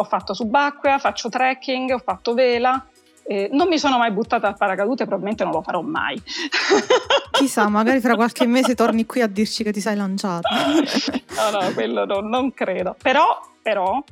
ho 0.01 0.05
fatto 0.05 0.33
subacquea, 0.33 0.99
faccio 0.99 1.29
trekking, 1.29 1.93
ho 1.93 1.99
fatto 1.99 2.33
vela, 2.33 2.85
eh, 3.25 3.49
non 3.53 3.69
mi 3.69 3.79
sono 3.79 3.99
mai 3.99 4.11
buttata 4.11 4.49
al 4.49 4.57
paracadute, 4.57 5.05
probabilmente 5.05 5.45
non 5.45 5.53
lo 5.53 5.63
farò 5.63 5.83
mai. 5.83 6.21
Chissà, 7.31 7.69
magari 7.69 8.01
fra 8.01 8.15
qualche 8.15 8.47
mese 8.47 8.75
torni 8.75 9.05
qui 9.05 9.21
a 9.21 9.27
dirci 9.27 9.63
che 9.63 9.73
ti 9.73 9.81
sei 9.81 9.97
lanciata. 9.97 10.49
no, 10.49 11.61
no, 11.61 11.73
quello 11.75 12.07
no, 12.07 12.21
non 12.21 12.53
credo. 12.53 12.97
Però, 13.01 13.25
però 13.61 14.03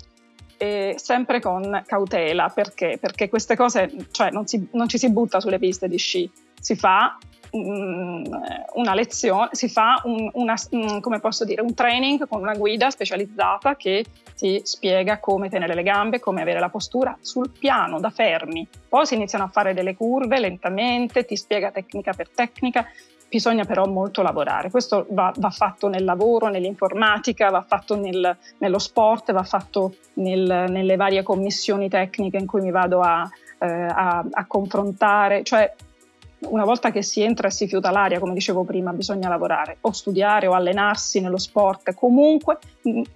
eh, 0.59 0.95
sempre 0.99 1.41
con 1.41 1.83
cautela, 1.87 2.51
perché? 2.51 2.99
Perché 3.01 3.31
queste 3.31 3.57
cose, 3.57 3.91
cioè 4.11 4.31
non, 4.31 4.47
si, 4.47 4.69
non 4.73 4.89
ci 4.89 4.99
si 4.99 5.11
butta 5.11 5.41
sulle 5.41 5.59
piste 5.59 5.89
di 5.89 5.97
sci, 5.97 6.31
si 6.61 6.77
fa 6.77 7.17
una 7.51 8.95
lezione, 8.95 9.49
si 9.53 9.69
fa 9.69 10.01
un, 10.05 10.31
una, 10.35 10.57
posso 11.21 11.45
dire, 11.45 11.63
un 11.63 11.75
training 11.75 12.27
con 12.29 12.43
una 12.43 12.55
guida 12.55 12.91
specializzata 12.91 13.77
che 13.77 14.05
ti 14.37 14.61
spiega 14.65 15.19
come 15.19 15.49
tenere 15.49 15.75
le 15.75 15.83
gambe, 15.83 16.21
come 16.21 16.43
avere 16.43 16.61
la 16.61 16.69
postura 16.69 17.17
sul 17.21 17.51
piano 17.51 17.99
da 18.01 18.11
fermi. 18.11 18.67
Poi 18.89 19.07
si 19.07 19.15
iniziano 19.15 19.45
a 19.45 19.49
fare 19.49 19.75
delle 19.75 19.97
curve 19.97 20.39
lentamente, 20.39 21.25
ti 21.25 21.37
spiega 21.37 21.71
tecnica 21.71 22.13
per 22.13 22.29
tecnica. 22.29 22.87
Bisogna 23.31 23.65
però 23.65 23.87
molto 23.87 24.23
lavorare. 24.23 24.71
Questo 24.71 25.05
va, 25.11 25.31
va 25.37 25.51
fatto 25.51 25.89
nel 25.89 26.05
lavoro, 26.05 26.49
nell'informatica, 26.49 27.51
va 27.51 27.61
fatto 27.61 27.95
nel, 27.95 28.35
nello 28.59 28.79
sport, 28.79 29.33
va 29.33 29.43
fatto 29.43 29.97
nel, 30.15 30.65
nelle 30.69 30.97
varie 30.97 31.23
commissioni 31.23 31.91
tecniche 31.91 32.39
in 32.39 32.47
cui 32.47 32.63
mi 32.63 32.71
vado 32.71 33.01
a, 33.01 33.29
eh, 33.59 33.67
a, 33.67 34.25
a 34.31 34.47
confrontare. 34.47 35.43
Cioè, 35.43 35.75
una 36.41 36.65
volta 36.65 36.91
che 36.91 37.03
si 37.03 37.23
entra 37.23 37.49
e 37.49 37.51
si 37.51 37.67
fiuta 37.67 37.91
l'aria, 37.91 38.19
come 38.19 38.35
dicevo 38.35 38.65
prima, 38.65 38.93
bisogna 38.93 39.29
lavorare 39.29 39.79
o 39.83 39.93
studiare 39.93 40.47
o 40.47 40.53
allenarsi 40.53 41.21
nello 41.21 41.39
sport. 41.39 41.95
Comunque, 41.95 42.59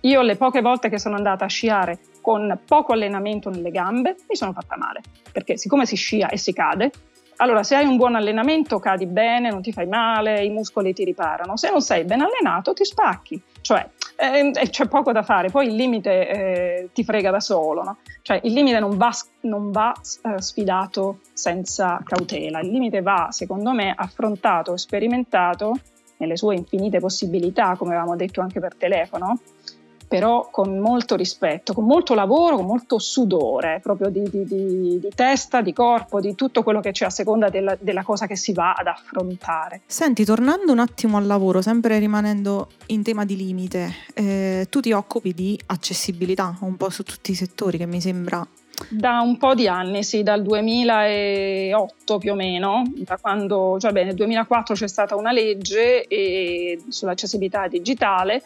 io 0.00 0.23
le 0.23 0.37
poche 0.37 0.61
volte 0.61 0.88
che 0.88 0.99
sono 0.99 1.17
andata 1.17 1.45
a 1.45 1.49
sciare 1.49 1.99
con 2.21 2.59
poco 2.67 2.93
allenamento 2.93 3.50
nelle 3.50 3.71
gambe, 3.71 4.17
mi 4.29 4.37
sono 4.37 4.52
fatta 4.52 4.76
male, 4.76 5.00
perché 5.31 5.57
siccome 5.57 5.87
si 5.87 5.97
scia 5.97 6.29
e 6.29 6.37
si 6.37 6.52
cade, 6.52 6.91
allora 7.43 7.65
se 7.65 7.75
hai 7.75 7.85
un 7.85 7.97
buon 7.97 8.15
allenamento 8.15 8.79
cadi 8.79 9.07
bene, 9.07 9.51
non 9.51 9.63
ti 9.63 9.73
fai 9.73 9.89
male, 9.89 10.45
i 10.45 10.51
muscoli 10.51 10.95
ti 10.95 11.03
riparano. 11.05 11.57
Se 11.57 11.71
non 11.71 11.81
sei 11.83 12.05
ben 12.05 12.21
allenato 12.21 12.73
ti 12.73 12.85
spacchi. 12.85 13.43
Cioè, 13.61 13.85
eh, 14.17 14.53
c'è 14.71 14.87
poco 14.87 15.11
da 15.11 15.25
fare, 15.25 15.51
poi 15.51 15.67
il 15.67 15.75
limite 15.75 16.29
eh, 16.29 16.89
ti 16.93 17.03
frega 17.03 17.33
da 17.33 17.41
solo, 17.41 17.83
no? 17.83 17.97
Cioè 18.23 18.41
il 18.45 18.53
limite 18.53 18.79
non 18.79 18.97
va, 18.97 19.13
non 19.41 19.73
va 19.73 19.93
eh, 19.93 20.41
sfidato 20.41 21.19
senza 21.33 22.01
cautela, 22.05 22.61
il 22.61 22.71
limite 22.71 23.03
va, 23.03 23.29
secondo 23.31 23.73
me, 23.73 23.93
affrontato 23.97 24.77
sperimentato 24.77 25.75
nelle 26.19 26.37
sue 26.37 26.55
infinite 26.55 27.01
possibilità, 27.01 27.75
come 27.77 27.97
avevamo 27.97 28.15
detto 28.15 28.41
anche 28.41 28.61
per 28.61 28.77
telefono, 28.77 29.41
però 30.12 30.50
con 30.50 30.76
molto 30.76 31.16
rispetto, 31.16 31.73
con 31.73 31.87
molto 31.87 32.12
lavoro, 32.12 32.57
con 32.57 32.66
molto 32.66 32.99
sudore, 32.99 33.81
proprio 33.83 34.11
di, 34.11 34.28
di, 34.28 34.45
di, 34.45 35.00
di 35.00 35.09
testa, 35.14 35.62
di 35.62 35.73
corpo, 35.73 36.21
di 36.21 36.35
tutto 36.35 36.62
quello 36.62 36.81
che 36.81 36.90
c'è 36.90 37.07
a 37.07 37.11
seconda 37.11 37.49
della, 37.49 37.78
della, 37.81 38.02
cosa 38.02 38.26
che 38.26 38.37
si 38.37 38.52
va 38.52 38.75
ad 38.75 38.88
affrontare. 38.88 39.81
Senti, 39.87 40.26
tornando 40.26 40.71
un 40.71 40.81
attimo 40.81 41.16
al 41.16 41.25
lavoro, 41.25 41.62
sempre 41.62 41.99
rimanendo 41.99 42.73
in 42.88 43.02
tema 43.02 43.25
di 43.25 43.37
limite, 43.37 43.90
eh, 44.12 44.66
tu 44.69 44.81
ti 44.81 44.92
occupi 44.92 45.33
di 45.33 45.59
accessibilità 45.64 46.59
un 46.61 46.76
po' 46.76 46.90
su 46.90 47.04
tutti 47.04 47.31
i 47.31 47.35
settori 47.35 47.78
che 47.78 47.87
mi 47.87 48.02
sembra 48.02 48.47
da 48.88 49.21
un 49.21 49.38
po' 49.38 49.54
di 49.54 49.69
anni, 49.69 50.02
sì, 50.02 50.23
dal 50.23 50.42
2008 50.42 52.19
più 52.19 52.33
o 52.33 52.35
meno, 52.35 52.83
da 52.97 53.16
quando, 53.16 53.78
cioè 53.78 53.92
beh, 53.92 54.04
nel 54.04 54.14
2004 54.14 54.75
c'è 54.75 54.88
stata 54.88 55.14
una 55.14 55.31
legge 55.31 56.07
sull'accessibilità 56.88 57.69
digitale 57.69 58.42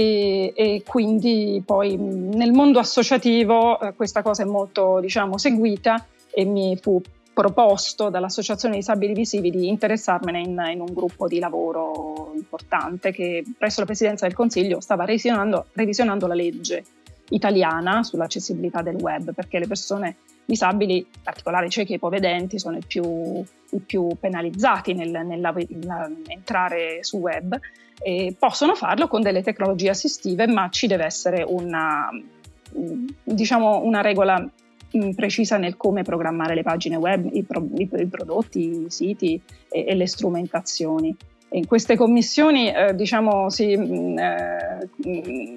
e, 0.00 0.52
e, 0.54 0.84
quindi 0.86 1.60
poi 1.66 1.96
nel 1.96 2.52
mondo 2.52 2.78
associativo 2.78 3.80
eh, 3.80 3.94
questa 3.94 4.22
cosa 4.22 4.44
è 4.44 4.46
molto 4.46 5.00
diciamo, 5.00 5.38
seguita 5.38 6.06
e 6.30 6.44
mi 6.44 6.78
fu 6.80 7.02
proposto 7.34 8.08
dall'Associazione 8.08 8.76
Disabili 8.76 9.12
Visivi 9.12 9.50
di 9.50 9.66
interessarmene 9.66 10.38
in, 10.38 10.62
in, 10.72 10.80
un 10.82 10.92
gruppo 10.92 11.26
di 11.26 11.40
lavoro 11.40 12.30
importante 12.36 13.10
che 13.10 13.42
presso 13.58 13.80
la 13.80 13.86
Presidenza 13.86 14.24
del 14.24 14.36
Consiglio 14.36 14.78
stava 14.78 15.04
revisionando, 15.04 15.66
revisionando 15.72 16.28
la 16.28 16.34
legge 16.34 16.84
italiana 17.30 18.04
sull'accessibilità 18.04 18.82
del 18.82 19.00
web 19.00 19.34
perché 19.34 19.58
le 19.58 19.66
persone 19.66 20.16
disabili, 20.48 20.96
in 20.96 21.22
particolare 21.22 21.68
ciechi 21.68 21.92
e 21.92 21.96
ipovedenti, 21.96 22.58
sono 22.58 22.78
i 22.78 22.82
più, 22.86 23.02
i 23.02 23.80
più 23.80 24.08
penalizzati 24.18 24.94
nel, 24.94 25.10
nell'entrare 25.10 27.04
sul 27.04 27.20
web 27.20 27.58
e 28.00 28.34
possono 28.38 28.74
farlo 28.74 29.08
con 29.08 29.20
delle 29.20 29.42
tecnologie 29.42 29.90
assistive, 29.90 30.46
ma 30.46 30.70
ci 30.70 30.86
deve 30.86 31.04
essere 31.04 31.44
una, 31.46 32.08
diciamo, 33.24 33.82
una 33.82 34.00
regola 34.00 34.40
mm, 34.40 35.10
precisa 35.10 35.58
nel 35.58 35.76
come 35.76 36.02
programmare 36.02 36.54
le 36.54 36.62
pagine 36.62 36.96
web, 36.96 37.28
i, 37.30 37.42
pro, 37.42 37.66
i, 37.76 37.86
i 37.92 38.06
prodotti, 38.06 38.84
i 38.84 38.90
siti 38.90 39.38
e, 39.68 39.84
e, 39.86 39.94
le 39.94 40.06
strumentazioni. 40.06 41.14
In 41.50 41.66
queste 41.66 41.94
commissioni 41.94 42.72
eh, 42.72 42.94
diciamo, 42.94 43.50
si, 43.50 43.76
mm, 43.76 44.18
eh, 44.18 44.88
mm, 45.06 45.56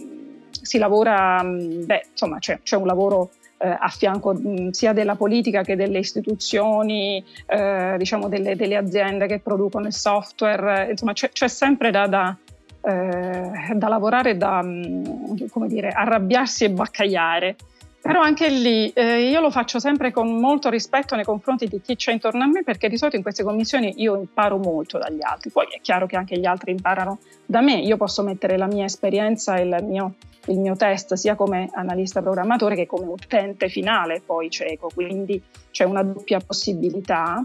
si 0.51 0.77
lavora, 0.77 1.41
beh, 1.45 2.07
insomma 2.11 2.39
c'è, 2.39 2.59
c'è 2.61 2.75
un 2.75 2.87
lavoro 2.87 3.31
a 3.67 3.87
fianco 3.89 4.33
mh, 4.33 4.69
sia 4.71 4.93
della 4.93 5.15
politica 5.15 5.61
che 5.63 5.75
delle 5.75 5.99
istituzioni, 5.99 7.23
eh, 7.45 7.95
diciamo 7.97 8.27
delle, 8.27 8.55
delle, 8.55 8.75
aziende 8.75 9.27
che 9.27 9.39
producono 9.39 9.87
il 9.87 9.93
software, 9.93 10.89
insomma 10.89 11.13
c'è, 11.13 11.29
c'è 11.29 11.47
sempre 11.47 11.91
da, 11.91 12.07
da, 12.07 12.35
eh, 12.83 13.73
da 13.73 13.87
lavorare, 13.87 14.37
da 14.37 14.61
mh, 14.61 15.47
come 15.49 15.67
dire, 15.67 15.89
arrabbiarsi 15.89 16.63
e 16.65 16.69
baccagliare. 16.71 17.55
Però 18.01 18.19
anche 18.19 18.49
lì 18.49 18.89
eh, 18.89 19.29
io 19.29 19.39
lo 19.41 19.51
faccio 19.51 19.79
sempre 19.79 20.11
con 20.11 20.39
molto 20.39 20.69
rispetto 20.69 21.15
nei 21.15 21.23
confronti 21.23 21.67
di 21.67 21.79
chi 21.81 21.95
c'è 21.95 22.11
intorno 22.11 22.43
a 22.43 22.47
me 22.47 22.63
perché 22.63 22.89
di 22.89 22.97
solito 22.97 23.15
in 23.15 23.21
queste 23.21 23.43
commissioni 23.43 23.93
io 23.97 24.15
imparo 24.15 24.57
molto 24.57 24.97
dagli 24.97 25.21
altri, 25.21 25.51
poi 25.51 25.67
è 25.69 25.79
chiaro 25.81 26.07
che 26.07 26.17
anche 26.17 26.39
gli 26.39 26.45
altri 26.45 26.71
imparano 26.71 27.19
da 27.45 27.61
me, 27.61 27.75
io 27.75 27.97
posso 27.97 28.23
mettere 28.23 28.57
la 28.57 28.65
mia 28.65 28.85
esperienza 28.85 29.55
e 29.55 29.63
il 29.63 29.85
mio 29.87 30.15
il 30.45 30.59
mio 30.59 30.75
test 30.75 31.13
sia 31.13 31.35
come 31.35 31.69
analista 31.73 32.21
programmatore 32.21 32.75
che 32.75 32.87
come 32.87 33.05
utente 33.05 33.69
finale. 33.69 34.21
Poi 34.25 34.49
cieco, 34.49 34.89
quindi 34.93 35.41
c'è 35.69 35.83
una 35.83 36.03
doppia 36.03 36.39
possibilità. 36.39 37.43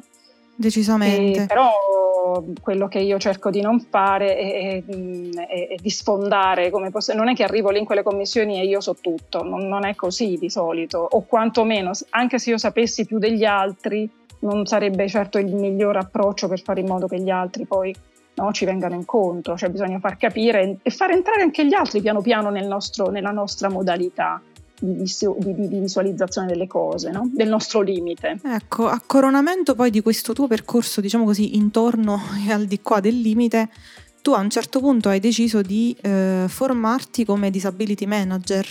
Decisamente. 0.56 1.42
E, 1.42 1.46
però 1.46 1.70
quello 2.60 2.88
che 2.88 2.98
io 2.98 3.18
cerco 3.18 3.50
di 3.50 3.60
non 3.60 3.80
fare 3.80 4.36
è, 4.36 4.82
è, 4.84 5.68
è 5.68 5.74
di 5.80 5.90
sfondare, 5.90 6.70
posso, 6.90 7.14
non 7.14 7.28
è 7.28 7.34
che 7.34 7.44
arrivo 7.44 7.70
lì 7.70 7.78
in 7.78 7.84
quelle 7.84 8.02
commissioni 8.02 8.58
e 8.58 8.64
io 8.64 8.80
so 8.80 8.96
tutto, 9.00 9.42
non, 9.42 9.68
non 9.68 9.84
è 9.84 9.94
così 9.94 10.36
di 10.38 10.50
solito, 10.50 11.06
o 11.08 11.22
quantomeno, 11.22 11.92
anche 12.10 12.38
se 12.38 12.50
io 12.50 12.58
sapessi 12.58 13.06
più 13.06 13.18
degli 13.18 13.44
altri, 13.44 14.08
non 14.40 14.66
sarebbe 14.66 15.08
certo 15.08 15.38
il 15.38 15.54
miglior 15.54 15.96
approccio 15.96 16.48
per 16.48 16.60
fare 16.60 16.80
in 16.80 16.86
modo 16.86 17.06
che 17.06 17.20
gli 17.20 17.30
altri 17.30 17.64
poi 17.64 17.94
no, 18.34 18.52
ci 18.52 18.64
vengano 18.64 18.94
incontro, 18.94 19.56
cioè 19.56 19.70
bisogna 19.70 19.98
far 19.98 20.16
capire 20.16 20.78
e 20.82 20.90
far 20.90 21.10
entrare 21.10 21.42
anche 21.42 21.66
gli 21.66 21.74
altri 21.74 22.00
piano 22.00 22.20
piano 22.20 22.50
nel 22.50 22.66
nostro, 22.66 23.08
nella 23.10 23.30
nostra 23.30 23.68
modalità. 23.68 24.40
Di, 24.78 25.04
di, 25.04 25.68
di, 25.68 25.78
visualizzazione 25.78 26.46
delle 26.48 26.66
cose, 26.66 27.10
no? 27.10 27.30
del 27.32 27.48
nostro 27.48 27.80
limite. 27.80 28.38
Ecco, 28.44 28.88
a 28.88 29.00
coronamento 29.04 29.74
poi 29.74 29.90
di 29.90 30.02
questo 30.02 30.34
tuo 30.34 30.46
percorso, 30.46 31.00
diciamo 31.00 31.24
così, 31.24 31.56
intorno 31.56 32.20
e 32.46 32.52
al 32.52 32.66
di 32.66 32.80
qua 32.82 33.00
del 33.00 33.18
limite, 33.18 33.70
tu 34.20 34.32
a 34.32 34.40
un 34.40 34.50
certo 34.50 34.80
punto 34.80 35.08
hai 35.08 35.20
deciso 35.20 35.62
di 35.62 35.96
eh, 36.02 36.44
formarti 36.46 37.24
come 37.24 37.50
disability 37.50 38.04
manager. 38.04 38.66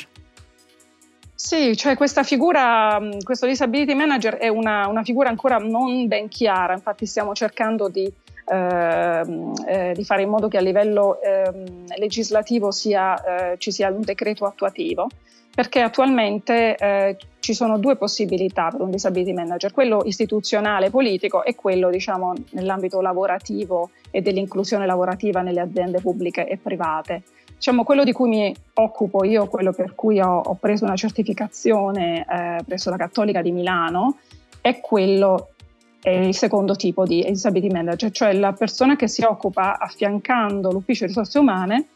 Sì, 1.33 1.75
cioè 1.75 1.95
questa 1.95 2.23
figura, 2.23 2.99
questo 3.23 3.47
disability 3.47 3.93
manager 3.95 4.35
è 4.35 4.47
una, 4.47 4.87
una 4.87 5.03
figura 5.03 5.29
ancora 5.29 5.57
non 5.57 6.07
ben 6.07 6.27
chiara, 6.27 6.73
infatti 6.73 7.05
stiamo 7.05 7.33
cercando 7.33 7.89
di 7.89 8.11
Ehm, 8.47 9.53
eh, 9.65 9.93
di 9.95 10.05
fare 10.05 10.21
in 10.21 10.29
modo 10.29 10.47
che 10.47 10.57
a 10.57 10.61
livello 10.61 11.19
eh, 11.19 11.51
legislativo 11.97 12.69
sia, 12.69 13.53
eh, 13.53 13.57
ci 13.57 13.71
sia 13.71 13.89
un 13.89 14.01
decreto 14.01 14.45
attuativo 14.45 15.09
perché 15.55 15.79
attualmente 15.79 16.75
eh, 16.75 17.17
ci 17.39 17.53
sono 17.53 17.79
due 17.79 17.95
possibilità 17.95 18.67
per 18.69 18.81
un 18.81 18.91
disability 18.91 19.31
manager, 19.31 19.71
quello 19.71 20.01
istituzionale 20.03 20.89
politico 20.89 21.45
e 21.45 21.55
quello 21.55 21.89
diciamo 21.89 22.33
nell'ambito 22.51 22.99
lavorativo 22.99 23.91
e 24.11 24.21
dell'inclusione 24.21 24.85
lavorativa 24.85 25.41
nelle 25.41 25.61
aziende 25.61 26.01
pubbliche 26.01 26.45
e 26.45 26.57
private. 26.57 27.23
Diciamo, 27.55 27.85
quello 27.85 28.03
di 28.03 28.11
cui 28.11 28.27
mi 28.27 28.55
occupo 28.73 29.23
io, 29.23 29.47
quello 29.47 29.71
per 29.71 29.95
cui 29.95 30.19
ho, 30.19 30.41
ho 30.41 30.55
preso 30.55 30.83
una 30.83 30.97
certificazione 30.97 32.25
eh, 32.29 32.63
presso 32.65 32.89
la 32.89 32.97
Cattolica 32.97 33.41
di 33.41 33.53
Milano, 33.53 34.17
è 34.59 34.81
quello 34.81 35.51
è 36.01 36.09
il 36.09 36.35
secondo 36.35 36.75
tipo 36.75 37.03
di 37.03 37.25
disability 37.27 37.73
manager, 37.73 38.11
cioè 38.11 38.33
la 38.33 38.53
persona 38.53 38.95
che 38.95 39.07
si 39.07 39.23
occupa 39.23 39.79
affiancando 39.79 40.69
l'ufficio 40.69 41.07
risorse 41.07 41.39
umane 41.39 41.87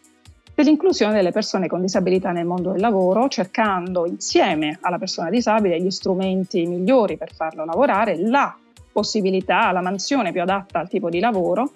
dell'inclusione 0.59 1.13
delle 1.13 1.31
persone 1.31 1.67
con 1.67 1.79
disabilità 1.79 2.31
nel 2.31 2.45
mondo 2.45 2.71
del 2.71 2.81
lavoro, 2.81 3.29
cercando 3.29 4.05
insieme 4.05 4.77
alla 4.81 4.97
persona 4.97 5.29
disabile 5.29 5.81
gli 5.81 5.89
strumenti 5.89 6.65
migliori 6.65 7.15
per 7.15 7.33
farlo 7.33 7.63
lavorare, 7.63 8.17
la 8.19 8.53
possibilità, 8.91 9.71
la 9.71 9.79
mansione 9.79 10.33
più 10.33 10.41
adatta 10.41 10.79
al 10.79 10.89
tipo 10.89 11.09
di 11.09 11.21
lavoro 11.21 11.71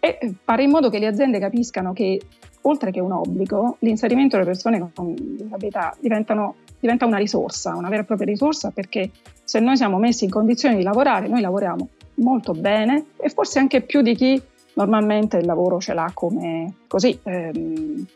e 0.00 0.34
fare 0.42 0.62
in 0.62 0.70
modo 0.70 0.88
che 0.88 0.98
le 0.98 1.06
aziende 1.06 1.38
capiscano 1.38 1.92
che 1.92 2.18
oltre 2.62 2.90
che 2.90 3.00
un 3.00 3.12
obbligo, 3.12 3.76
l'inserimento 3.80 4.36
delle 4.36 4.48
persone 4.48 4.90
con 4.94 5.14
disabilità 5.14 5.94
diventa 6.00 7.04
una 7.04 7.18
risorsa, 7.18 7.74
una 7.74 7.90
vera 7.90 8.02
e 8.02 8.04
propria 8.06 8.26
risorsa 8.26 8.70
perché 8.70 9.10
se 9.44 9.60
noi 9.60 9.76
siamo 9.76 9.98
messi 9.98 10.24
in 10.24 10.30
condizioni 10.30 10.76
di 10.76 10.82
lavorare, 10.82 11.28
noi 11.28 11.42
lavoriamo 11.42 11.88
molto 12.14 12.52
bene 12.52 13.04
e 13.18 13.28
forse 13.28 13.58
anche 13.58 13.82
più 13.82 14.00
di 14.00 14.14
chi 14.14 14.42
normalmente 14.74 15.38
il 15.38 15.46
lavoro 15.46 15.80
ce 15.80 15.94
l'ha 15.94 16.10
come, 16.14 16.74
così, 16.86 17.18
ehm, 17.22 18.06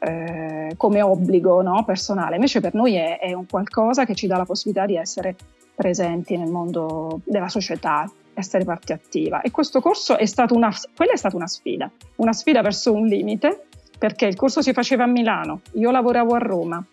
eh, 0.00 0.74
come 0.76 1.02
obbligo 1.02 1.62
no? 1.62 1.84
personale. 1.84 2.36
Invece 2.36 2.60
per 2.60 2.74
noi 2.74 2.94
è, 2.94 3.18
è 3.18 3.32
un 3.32 3.46
qualcosa 3.46 4.04
che 4.04 4.14
ci 4.14 4.26
dà 4.26 4.36
la 4.36 4.44
possibilità 4.44 4.86
di 4.86 4.96
essere 4.96 5.36
presenti 5.74 6.36
nel 6.36 6.50
mondo 6.50 7.20
della 7.24 7.48
società, 7.48 8.10
essere 8.34 8.64
parte 8.64 8.92
attiva. 8.92 9.40
E 9.40 9.50
questo 9.50 9.80
corso 9.80 10.16
è 10.16 10.26
stato 10.26 10.54
una, 10.54 10.72
quella 10.94 11.12
è 11.12 11.16
stata 11.16 11.36
una 11.36 11.46
sfida, 11.46 11.90
una 12.16 12.32
sfida 12.32 12.62
verso 12.62 12.92
un 12.92 13.06
limite, 13.06 13.64
perché 13.98 14.26
il 14.26 14.36
corso 14.36 14.62
si 14.62 14.72
faceva 14.72 15.04
a 15.04 15.08
Milano, 15.08 15.60
io 15.72 15.90
lavoravo 15.90 16.34
a 16.34 16.38
Roma, 16.38 16.84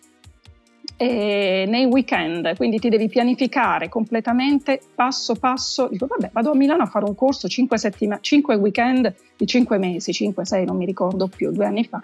nei 1.04 1.84
weekend, 1.84 2.56
quindi 2.56 2.78
ti 2.78 2.88
devi 2.88 3.08
pianificare 3.08 3.88
completamente 3.88 4.80
passo 4.94 5.34
passo. 5.34 5.88
Dico, 5.90 6.06
vabbè, 6.06 6.30
vado 6.32 6.52
a 6.52 6.54
Milano 6.54 6.84
a 6.84 6.86
fare 6.86 7.04
un 7.04 7.14
corso 7.14 7.48
5, 7.48 7.76
settima- 7.76 8.18
5 8.20 8.54
weekend 8.54 9.14
di 9.36 9.46
5 9.46 9.76
mesi, 9.78 10.12
5-6, 10.12 10.64
non 10.64 10.76
mi 10.76 10.86
ricordo 10.86 11.28
più, 11.28 11.50
due 11.52 11.66
anni 11.66 11.84
fa. 11.84 12.00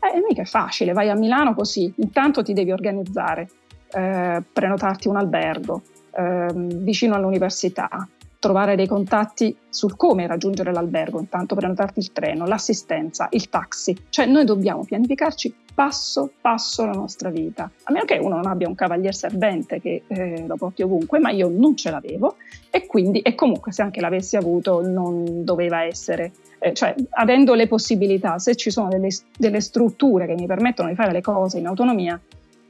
Eh, 0.00 0.22
mica 0.28 0.42
è 0.42 0.44
facile, 0.44 0.92
vai 0.92 1.08
a 1.08 1.14
Milano 1.14 1.54
così, 1.54 1.90
intanto 1.96 2.42
ti 2.42 2.52
devi 2.52 2.70
organizzare, 2.70 3.48
eh, 3.90 4.42
prenotarti 4.52 5.08
un 5.08 5.16
albergo 5.16 5.82
eh, 6.14 6.48
vicino 6.54 7.14
all'università, 7.14 8.06
trovare 8.38 8.76
dei 8.76 8.86
contatti 8.86 9.56
sul 9.70 9.96
come 9.96 10.26
raggiungere 10.26 10.70
l'albergo, 10.70 11.18
intanto 11.18 11.54
prenotarti 11.54 12.00
il 12.00 12.12
treno, 12.12 12.44
l'assistenza, 12.44 13.28
il 13.30 13.48
taxi, 13.48 13.96
cioè 14.10 14.26
noi 14.26 14.44
dobbiamo 14.44 14.84
pianificarci 14.84 15.54
passo 15.74 16.30
passo 16.40 16.84
la 16.84 16.92
nostra 16.92 17.30
vita, 17.30 17.70
a 17.82 17.92
meno 17.92 18.04
che 18.04 18.16
uno 18.18 18.36
non 18.36 18.46
abbia 18.46 18.68
un 18.68 18.74
cavalier 18.74 19.14
servente 19.14 19.80
che 19.80 20.02
eh, 20.06 20.44
lo 20.46 20.56
porti 20.56 20.82
ovunque, 20.82 21.18
ma 21.18 21.30
io 21.30 21.48
non 21.48 21.76
ce 21.76 21.90
l'avevo. 21.90 22.36
E 22.70 22.86
quindi, 22.86 23.20
e 23.20 23.34
comunque 23.34 23.72
se 23.72 23.82
anche 23.82 24.00
l'avessi 24.00 24.36
avuto 24.36 24.80
non 24.86 25.44
doveva 25.44 25.84
essere, 25.84 26.32
eh, 26.58 26.72
cioè 26.72 26.94
avendo 27.10 27.54
le 27.54 27.66
possibilità, 27.66 28.38
se 28.38 28.56
ci 28.56 28.70
sono 28.70 28.88
delle, 28.88 29.08
delle 29.36 29.60
strutture 29.60 30.26
che 30.26 30.34
mi 30.34 30.46
permettono 30.46 30.88
di 30.88 30.94
fare 30.94 31.12
le 31.12 31.20
cose 31.20 31.58
in 31.58 31.66
autonomia, 31.66 32.20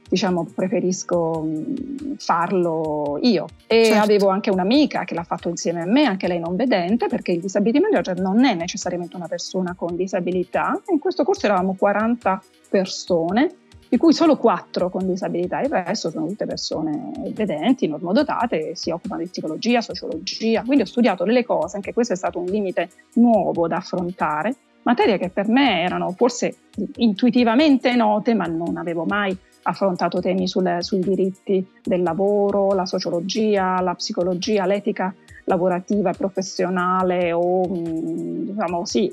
diciamo, 0.07 0.45
preferisco 0.53 1.43
mm, 1.45 2.13
farlo 2.17 3.17
io. 3.21 3.47
E 3.67 3.85
certo. 3.85 4.01
avevo 4.01 4.29
anche 4.29 4.49
un'amica 4.49 5.03
che 5.03 5.13
l'ha 5.13 5.23
fatto 5.23 5.49
insieme 5.49 5.81
a 5.81 5.85
me, 5.85 6.05
anche 6.05 6.27
lei 6.27 6.39
non 6.39 6.55
vedente, 6.55 7.07
perché 7.07 7.31
il 7.31 7.41
disability 7.41 7.79
manager 7.79 8.19
non 8.19 8.45
è 8.45 8.53
necessariamente 8.53 9.15
una 9.15 9.27
persona 9.27 9.73
con 9.75 9.95
disabilità. 9.95 10.79
In 10.89 10.99
questo 10.99 11.23
corso 11.23 11.45
eravamo 11.45 11.75
40 11.77 12.41
persone, 12.69 13.55
di 13.87 13.97
cui 13.97 14.13
solo 14.13 14.37
4 14.37 14.89
con 14.89 15.05
disabilità, 15.05 15.61
il 15.61 15.69
resto 15.69 16.09
sono 16.09 16.27
tutte 16.27 16.45
persone 16.45 17.11
vedenti, 17.33 17.87
normodotate, 17.87 18.75
si 18.75 18.89
occupano 18.89 19.21
di 19.21 19.29
psicologia, 19.29 19.81
sociologia. 19.81 20.63
Quindi 20.63 20.83
ho 20.83 20.87
studiato 20.87 21.23
delle 21.23 21.45
cose, 21.45 21.75
anche 21.77 21.93
questo 21.93 22.13
è 22.13 22.15
stato 22.15 22.39
un 22.39 22.45
limite 22.45 22.89
nuovo 23.13 23.67
da 23.67 23.77
affrontare, 23.77 24.55
materie 24.83 25.17
che 25.17 25.29
per 25.29 25.47
me 25.47 25.81
erano 25.81 26.11
forse 26.11 26.55
intuitivamente 26.97 27.95
note, 27.95 28.33
ma 28.33 28.45
non 28.45 28.77
avevo 28.77 29.05
mai 29.05 29.37
affrontato 29.67 30.19
temi 30.19 30.47
sul, 30.47 30.77
sui 30.79 30.99
diritti 30.99 31.65
del 31.83 32.03
lavoro, 32.03 32.73
la 32.73 32.85
sociologia, 32.85 33.79
la 33.81 33.95
psicologia, 33.95 34.65
l'etica 34.65 35.13
lavorativa 35.45 36.11
e 36.11 36.17
professionale 36.17 37.31
o 37.31 37.67
mm, 37.67 38.49
diciamo 38.51 38.85
sì, 38.85 39.11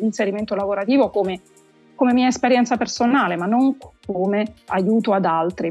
inserimento 0.00 0.54
lavorativo 0.54 1.10
come, 1.10 1.40
come 1.94 2.12
mia 2.12 2.28
esperienza 2.28 2.76
personale, 2.76 3.36
ma 3.36 3.46
non 3.46 3.76
come 4.04 4.54
aiuto 4.66 5.12
ad 5.12 5.24
altri 5.24 5.70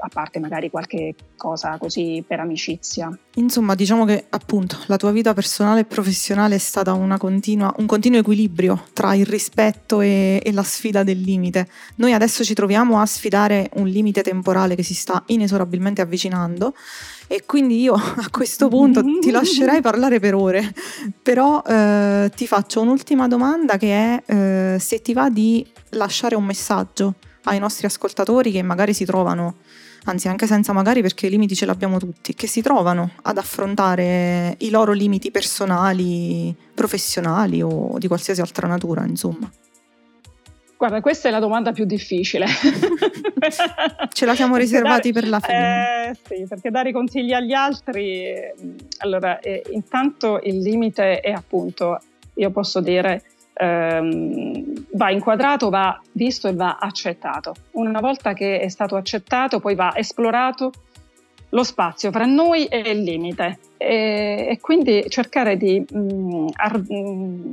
a 0.00 0.08
parte 0.08 0.38
magari 0.38 0.70
qualche 0.70 1.14
cosa 1.36 1.76
così 1.78 2.24
per 2.26 2.40
amicizia. 2.40 3.16
Insomma, 3.34 3.74
diciamo 3.74 4.04
che 4.04 4.26
appunto 4.30 4.78
la 4.86 4.96
tua 4.96 5.12
vita 5.12 5.34
personale 5.34 5.80
e 5.80 5.84
professionale 5.84 6.54
è 6.54 6.58
stata 6.58 6.92
continua, 7.18 7.72
un 7.78 7.86
continuo 7.86 8.20
equilibrio 8.20 8.86
tra 8.92 9.14
il 9.14 9.26
rispetto 9.26 10.00
e, 10.00 10.40
e, 10.42 10.52
la 10.52 10.62
sfida 10.62 11.02
del 11.02 11.20
limite. 11.20 11.68
Noi 11.96 12.12
adesso 12.12 12.44
ci 12.44 12.54
troviamo 12.54 13.00
a 13.00 13.06
sfidare 13.06 13.70
un 13.74 13.86
limite 13.86 14.22
temporale 14.22 14.74
che 14.74 14.82
si 14.82 14.94
sta 14.94 15.22
inesorabilmente 15.26 16.00
avvicinando 16.00 16.74
e 17.26 17.44
quindi 17.46 17.80
io 17.80 17.94
a 17.94 18.28
questo 18.30 18.68
punto 18.68 19.02
ti 19.20 19.30
lascerei 19.32 19.80
parlare 19.80 20.18
per 20.18 20.34
ore, 20.34 20.74
però 21.22 21.62
eh, 21.62 22.30
ti 22.34 22.46
faccio 22.46 22.80
un'ultima 22.80 23.28
domanda 23.28 23.76
che 23.76 23.92
è 23.92 24.22
eh, 24.26 24.78
se 24.80 25.00
ti 25.00 25.12
va 25.12 25.30
di 25.30 25.64
lasciare 25.90 26.34
un 26.34 26.44
messaggio 26.44 27.14
ai 27.44 27.58
nostri 27.58 27.86
ascoltatori 27.86 28.50
che 28.50 28.62
magari 28.62 28.92
si 28.92 29.04
trovano 29.04 29.56
anzi 30.04 30.28
anche 30.28 30.46
senza 30.46 30.72
magari 30.72 31.02
perché 31.02 31.26
i 31.26 31.30
limiti 31.30 31.54
ce 31.54 31.66
l'abbiamo 31.66 31.98
tutti, 31.98 32.34
che 32.34 32.46
si 32.46 32.62
trovano 32.62 33.12
ad 33.22 33.38
affrontare 33.38 34.54
i 34.58 34.70
loro 34.70 34.92
limiti 34.92 35.30
personali, 35.30 36.54
professionali 36.74 37.62
o 37.62 37.98
di 37.98 38.06
qualsiasi 38.06 38.40
altra 38.40 38.66
natura, 38.66 39.04
insomma. 39.04 39.50
Guarda, 40.80 41.02
questa 41.02 41.28
è 41.28 41.30
la 41.30 41.40
domanda 41.40 41.72
più 41.72 41.84
difficile. 41.84 42.46
Ce 44.14 44.24
la 44.24 44.34
siamo 44.34 44.56
riservati 44.56 45.12
dare, 45.12 45.20
per 45.20 45.28
la 45.28 45.40
fine. 45.40 46.08
Eh, 46.08 46.16
sì, 46.26 46.46
perché 46.48 46.70
dare 46.70 46.90
consigli 46.90 47.34
agli 47.34 47.52
altri, 47.52 48.32
allora, 49.00 49.40
eh, 49.40 49.62
intanto 49.72 50.40
il 50.42 50.58
limite 50.60 51.20
è 51.20 51.32
appunto, 51.32 52.00
io 52.32 52.50
posso 52.50 52.80
dire, 52.80 53.22
ehm, 53.60 54.86
va 54.92 55.10
inquadrato, 55.10 55.68
va 55.68 56.00
visto 56.12 56.48
e 56.48 56.54
va 56.54 56.78
accettato. 56.80 57.54
Una 57.72 58.00
volta 58.00 58.32
che 58.32 58.60
è 58.60 58.68
stato 58.68 58.96
accettato, 58.96 59.60
poi 59.60 59.74
va 59.74 59.92
esplorato 59.94 60.72
lo 61.50 61.64
spazio 61.64 62.10
fra 62.10 62.24
noi 62.26 62.66
e 62.66 62.78
il 62.90 63.02
limite 63.02 63.58
e, 63.76 64.46
e 64.50 64.58
quindi 64.60 65.04
cercare 65.08 65.56
di, 65.56 65.84
mh, 65.88 65.98
mm, 65.98 66.46
ar, 66.52 66.78
mh, 66.78 66.94
mm, 66.94 67.52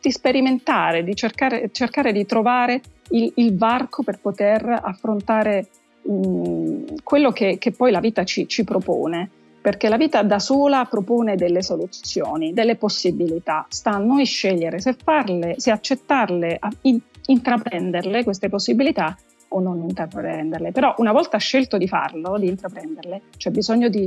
di, 0.00 0.10
sperimentare, 0.10 1.02
di 1.02 1.14
cercare, 1.14 1.68
cercare 1.72 2.12
di 2.12 2.24
trovare 2.26 2.80
il, 3.10 3.32
il, 3.36 3.56
varco 3.56 4.02
per 4.02 4.20
poter 4.20 4.80
affrontare 4.82 5.66
mh, 6.02 6.12
mm, 6.12 6.84
quello 7.02 7.32
che, 7.32 7.58
che, 7.58 7.72
poi 7.72 7.90
la 7.90 8.00
vita 8.00 8.24
ci, 8.24 8.46
ci 8.46 8.62
propone 8.62 9.30
perché 9.64 9.88
la 9.88 9.96
vita 9.96 10.22
da 10.22 10.38
sola 10.38 10.84
propone 10.84 11.36
delle 11.36 11.62
soluzioni, 11.62 12.52
delle 12.52 12.76
possibilità. 12.76 13.64
Sta 13.70 13.92
a 13.92 13.98
noi 13.98 14.26
scegliere 14.26 14.78
se 14.78 14.92
farle, 14.92 15.54
se 15.56 15.70
accettarle, 15.70 16.58
in, 16.82 17.00
intraprenderle 17.24 18.24
queste 18.24 18.50
possibilità 18.50 19.16
o 19.48 19.60
non 19.60 19.80
intraprenderle. 19.80 20.70
Però 20.70 20.94
una 20.98 21.12
volta 21.12 21.38
scelto 21.38 21.78
di 21.78 21.88
farlo, 21.88 22.36
di 22.36 22.48
intraprenderle, 22.48 23.22
c'è 23.38 23.48
bisogno 23.48 23.88
di 23.88 24.04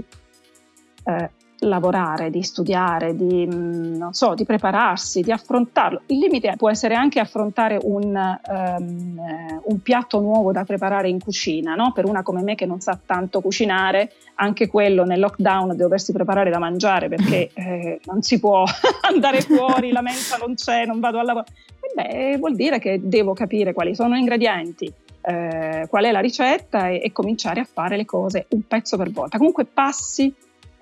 eh, 1.06 1.30
lavorare, 1.60 2.30
di 2.30 2.43
studiare, 2.43 3.15
di, 3.15 3.48
mm, 3.48 4.10
so, 4.10 4.34
di, 4.34 4.46
prepararsi, 4.46 5.22
di 5.22 5.32
affrontarlo. 5.32 6.02
Il 6.08 6.20
limite 6.20 6.54
può 6.58 6.70
essere 6.70 6.93
anche 6.93 7.20
affrontare 7.20 7.80
un, 7.82 8.38
um, 8.48 9.22
un 9.63 9.82
piatto 9.82 10.20
nuovo 10.20 10.52
da 10.52 10.63
preparare 10.63 11.10
in 11.10 11.20
cucina, 11.20 11.76
no? 11.76 11.91
per 11.93 12.06
una 12.06 12.22
come 12.22 12.43
me 12.43 12.56
che 12.56 12.65
non 12.65 12.80
sa 12.80 13.00
tanto 13.04 13.41
cucinare, 13.41 14.12
anche 14.36 14.67
quello 14.67 15.04
nel 15.04 15.20
lockdown 15.20 15.76
doversi 15.76 16.12
preparare 16.12 16.52
da 16.52 16.60
mangiare 16.60 17.08
perché 17.08 17.50
eh, 17.56 18.00
non 18.06 18.22
si 18.22 18.39
può 18.39 18.63
andare 19.10 19.41
fuori, 19.41 19.91
la 19.91 20.02
mensa 20.02 20.38
non 20.38 20.54
c'è, 20.54 20.86
non 20.86 21.00
vado 21.00 21.20
al 21.20 21.26
lavoro. 21.26 21.46
E 21.80 21.91
beh, 21.96 22.38
vuol 22.38 22.56
dire 22.56 22.80
che 22.80 23.00
devo 23.02 23.34
capire 23.34 23.74
quali 23.74 23.96
sono 23.96 24.15
gli 24.15 24.20
ingredienti, 24.20 24.91
eh, 25.22 25.88
qual 25.89 26.04
è 26.04 26.12
la 26.12 26.20
ricetta 26.20 26.89
e, 26.89 27.02
e 27.04 27.12
cominciare 27.12 27.62
a 27.62 27.67
fare 27.72 27.98
le 27.98 28.06
cose 28.06 28.46
un 28.50 28.62
pezzo 28.67 28.98
per 28.98 29.10
volta. 29.10 29.38
Comunque 29.38 29.65
passi 29.65 30.34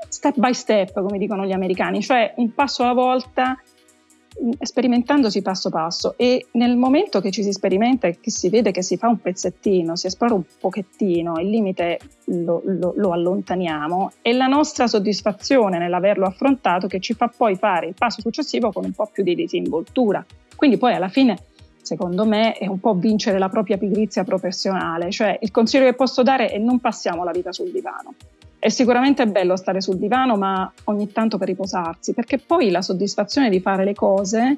step 0.07 0.37
by 0.37 0.53
step, 0.53 1.01
come 1.01 1.17
dicono 1.17 1.45
gli 1.45 1.51
americani, 1.51 2.01
cioè 2.01 2.33
un 2.37 2.53
passo 2.53 2.83
alla 2.83 2.93
volta, 2.93 3.57
mm, 4.41 4.51
sperimentandosi 4.59 5.41
passo 5.41 5.69
passo 5.69 6.15
e 6.17 6.47
nel 6.51 6.75
momento 6.75 7.21
che 7.21 7.31
ci 7.31 7.43
si 7.43 7.51
sperimenta 7.51 8.07
e 8.07 8.19
che 8.19 8.31
si 8.31 8.49
vede 8.49 8.71
che 8.71 8.81
si 8.81 8.97
fa 8.97 9.07
un 9.07 9.19
pezzettino, 9.19 9.95
si 9.95 10.07
esplora 10.07 10.33
un 10.33 10.43
pochettino, 10.59 11.39
il 11.39 11.49
limite 11.49 11.99
lo, 12.25 12.61
lo, 12.65 12.93
lo 12.95 13.11
allontaniamo 13.11 14.11
e 14.21 14.33
la 14.33 14.47
nostra 14.47 14.87
soddisfazione 14.87 15.77
nell'averlo 15.77 16.25
affrontato 16.25 16.87
che 16.87 16.99
ci 16.99 17.13
fa 17.13 17.31
poi 17.35 17.55
fare 17.55 17.87
il 17.87 17.93
passo 17.97 18.21
successivo 18.21 18.71
con 18.71 18.85
un 18.85 18.93
po' 18.93 19.09
più 19.11 19.23
di 19.23 19.35
disinvoltura. 19.35 20.25
Quindi 20.55 20.77
poi 20.77 20.93
alla 20.93 21.09
fine 21.09 21.37
secondo 21.85 22.25
me, 22.25 22.53
è 22.53 22.65
un 22.65 22.79
po' 22.79 22.95
vincere 22.95 23.37
la 23.37 23.47
propria 23.47 23.77
pigrizia 23.77 24.23
professionale. 24.23 25.11
Cioè, 25.11 25.37
il 25.39 25.51
consiglio 25.51 25.85
che 25.85 25.93
posso 25.93 26.23
dare 26.23 26.47
è 26.47 26.57
non 26.57 26.79
passiamo 26.79 27.23
la 27.23 27.31
vita 27.31 27.51
sul 27.51 27.69
divano 27.69 28.15
è 28.65 28.69
sicuramente 28.69 29.27
bello 29.27 29.55
stare 29.57 29.79
sul 29.79 29.97
divano, 29.97 30.37
ma 30.37 30.73
ogni 30.85 31.11
tanto 31.11 31.37
per 31.37 31.47
riposarsi, 31.49 32.15
perché 32.15 32.39
poi 32.39 32.71
la 32.71 32.81
soddisfazione 32.81 33.51
di 33.51 33.59
fare 33.59 33.85
le 33.85 33.93
cose 33.93 34.57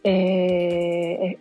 è, 0.00 1.36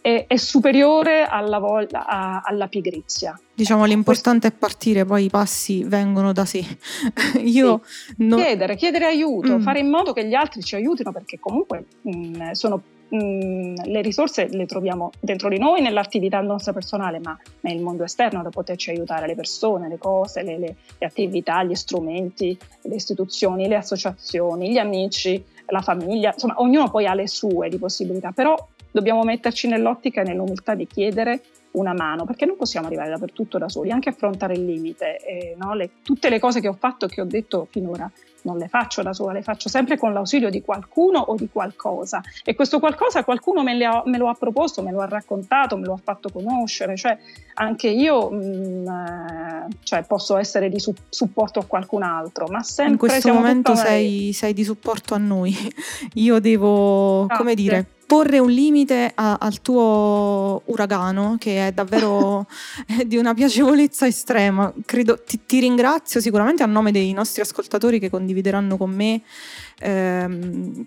è, 0.00 0.24
è 0.26 0.36
superiore 0.36 1.26
alla, 1.26 1.58
vol- 1.58 1.86
a, 1.92 2.40
alla, 2.42 2.66
pigrizia. 2.66 3.38
Diciamo 3.52 3.84
l'importante 3.84 4.48
Questo... 4.48 4.56
è 4.56 4.58
partire, 4.58 5.04
poi 5.04 5.24
i 5.24 5.28
passi 5.28 5.84
vengono 5.84 6.32
da 6.32 6.46
sé. 6.46 6.64
Io 7.44 7.82
sì. 7.84 8.14
non... 8.20 8.38
chiedere, 8.38 8.74
chiedere 8.74 9.04
aiuto, 9.04 9.58
mm. 9.58 9.60
fare 9.60 9.80
in 9.80 9.90
modo 9.90 10.14
che 10.14 10.26
gli 10.26 10.32
altri 10.32 10.62
ci 10.62 10.76
aiutino 10.76 11.12
perché 11.12 11.38
comunque 11.38 11.84
mh, 12.00 12.16
mm, 12.16 12.50
sono 12.52 12.80
mm, 13.14 13.74
le 13.84 14.02
risorse 14.02 14.48
le 14.48 14.66
troviamo 14.66 15.10
dentro 15.20 15.48
di 15.48 15.58
noi, 15.58 15.80
nell'attività 15.80 16.40
nostra 16.40 16.72
personale, 16.72 17.20
ma 17.20 17.38
nel 17.60 17.80
mondo 17.80 18.04
esterno 18.04 18.42
da 18.42 18.50
poterci 18.50 18.90
aiutare 18.90 19.26
le 19.26 19.34
persone, 19.34 19.88
le 19.88 19.98
cose, 19.98 20.42
le, 20.42 20.58
le, 20.58 20.76
le 20.98 21.06
attività, 21.06 21.62
gli 21.62 21.74
strumenti, 21.74 22.56
le 22.82 22.94
istituzioni, 22.94 23.68
le 23.68 23.76
associazioni, 23.76 24.70
gli 24.70 24.78
amici, 24.78 25.42
la 25.66 25.80
famiglia, 25.80 26.32
insomma 26.32 26.60
ognuno 26.60 26.90
poi 26.90 27.06
ha 27.06 27.14
le 27.14 27.26
sue 27.26 27.68
di 27.68 27.78
possibilità, 27.78 28.32
però 28.32 28.56
dobbiamo 28.90 29.22
metterci 29.22 29.68
nell'ottica 29.68 30.20
e 30.20 30.24
nell'umiltà 30.24 30.74
di 30.74 30.86
chiedere 30.86 31.42
una 31.74 31.92
mano, 31.92 32.24
perché 32.24 32.46
non 32.46 32.56
possiamo 32.56 32.86
arrivare 32.86 33.10
dappertutto 33.10 33.58
da 33.58 33.68
soli, 33.68 33.90
anche 33.90 34.08
affrontare 34.08 34.54
il 34.54 34.64
limite. 34.64 35.18
Eh, 35.18 35.54
no? 35.56 35.74
le, 35.74 35.90
tutte 36.02 36.28
le 36.28 36.38
cose 36.38 36.60
che 36.60 36.68
ho 36.68 36.76
fatto 36.78 37.06
e 37.06 37.08
che 37.08 37.20
ho 37.20 37.24
detto 37.24 37.66
finora 37.70 38.10
non 38.44 38.58
le 38.58 38.68
faccio 38.68 39.02
da 39.02 39.12
sola, 39.12 39.32
le 39.32 39.42
faccio 39.42 39.68
sempre 39.68 39.98
con 39.98 40.12
l'ausilio 40.12 40.50
di 40.50 40.62
qualcuno 40.62 41.18
o 41.18 41.34
di 41.34 41.48
qualcosa. 41.50 42.22
E 42.44 42.54
questo 42.54 42.78
qualcosa 42.78 43.24
qualcuno 43.24 43.62
me, 43.62 43.82
ha, 43.84 44.02
me 44.06 44.18
lo 44.18 44.28
ha 44.28 44.34
proposto, 44.34 44.82
me 44.82 44.92
lo 44.92 45.00
ha 45.00 45.06
raccontato, 45.06 45.76
me 45.76 45.86
lo 45.86 45.94
ha 45.94 46.00
fatto 46.02 46.28
conoscere, 46.30 46.96
cioè 46.96 47.16
anche 47.54 47.88
io 47.88 48.30
mh, 48.30 48.36
mm, 48.36 48.86
eh, 48.86 49.66
cioè, 49.82 50.04
posso 50.04 50.36
essere 50.36 50.68
di 50.68 50.78
su- 50.78 50.94
supporto 51.08 51.58
a 51.58 51.64
qualcun 51.64 52.02
altro, 52.02 52.46
ma 52.46 52.62
sempre... 52.62 52.92
In 52.92 52.98
questo 52.98 53.32
momento 53.32 53.74
sei, 53.74 54.32
sei, 54.32 54.52
di 54.52 54.64
supporto 54.64 55.14
a 55.14 55.18
noi. 55.18 55.54
Io 56.14 56.38
devo, 56.38 57.26
Grazie. 57.26 57.42
come 57.42 57.54
dire, 57.54 57.86
porre 58.14 58.38
un 58.38 58.48
limite 58.48 59.10
a, 59.12 59.38
al 59.40 59.60
tuo 59.60 60.62
uragano 60.66 61.34
che 61.36 61.66
è 61.66 61.72
davvero 61.72 62.46
di 63.04 63.16
una 63.16 63.34
piacevolezza 63.34 64.06
estrema. 64.06 64.72
Credo, 64.86 65.20
ti, 65.20 65.40
ti, 65.44 65.58
ringrazio 65.58 66.20
sicuramente 66.20 66.62
a 66.62 66.66
nome 66.66 66.92
dei 66.92 67.12
nostri 67.12 67.42
ascoltatori 67.42 67.98
che 67.98 68.10
condivideranno 68.10 68.76
con 68.76 68.90
me 68.90 69.20
ehm, 69.80 70.86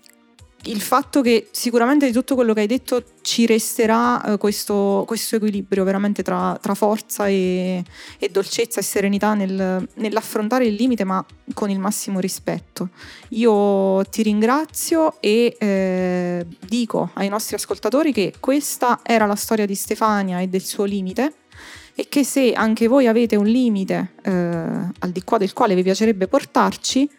il 0.64 0.80
fatto 0.80 1.20
che 1.20 1.48
sicuramente 1.52 2.06
di 2.06 2.12
tutto 2.12 2.34
quello 2.34 2.52
che 2.52 2.60
hai 2.60 2.66
detto 2.66 3.02
ci 3.22 3.46
resterà 3.46 4.22
eh, 4.22 4.38
questo, 4.38 5.04
questo, 5.06 5.36
equilibrio 5.36 5.84
veramente 5.84 6.22
tra, 6.22 6.58
tra 6.60 6.74
forza 6.74 7.28
e, 7.28 7.82
e, 8.18 8.28
dolcezza 8.28 8.80
e 8.80 8.82
serenità 8.82 9.34
nel, 9.34 9.88
nell'affrontare 9.94 10.66
il 10.66 10.74
limite 10.74 11.04
ma 11.04 11.24
con 11.54 11.70
il 11.70 11.78
massimo 11.78 12.18
rispetto. 12.18 12.90
Io 13.30 14.04
ti 14.10 14.22
ringrazio 14.22 15.20
e 15.20 15.56
eh, 15.58 16.46
dico 16.66 17.10
ai 17.14 17.28
nostri 17.28 17.54
ascoltatori 17.54 18.12
che 18.12 18.34
questa 18.40 19.00
era 19.04 19.26
la 19.26 19.36
storia 19.36 19.64
di 19.64 19.74
Stefania 19.74 20.40
e 20.40 20.48
del 20.48 20.62
suo 20.62 20.84
limite 20.84 21.34
e 21.94 22.08
che 22.08 22.24
se 22.24 22.52
anche 22.52 22.86
voi 22.86 23.06
avete 23.06 23.34
un 23.34 23.46
limite 23.46 24.12
eh, 24.22 24.30
al 24.30 25.10
di 25.10 25.22
qua 25.24 25.38
del 25.38 25.52
quale 25.52 25.74
vi 25.74 25.82
piacerebbe 25.82 26.28
portarci, 26.28 27.10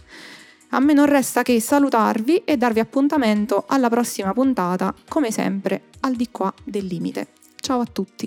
A 0.71 0.81
me 0.81 0.95
non 0.95 1.05
resta 1.05 1.43
che 1.43 1.61
salutarvi 1.61 2.45
e 2.45 2.57
darvi 2.57 2.81
appuntamento 2.81 3.67
alla 3.69 3.91
prossima 3.91 4.33
puntata, 4.33 4.95
come 5.11 5.31
sempre, 5.31 5.83
al 6.01 6.15
di 6.15 6.31
qua 6.31 6.51
del 6.65 6.87
limite. 6.87 7.27
Ciao 7.61 7.81
a 7.81 7.85
tutti! 7.85 8.27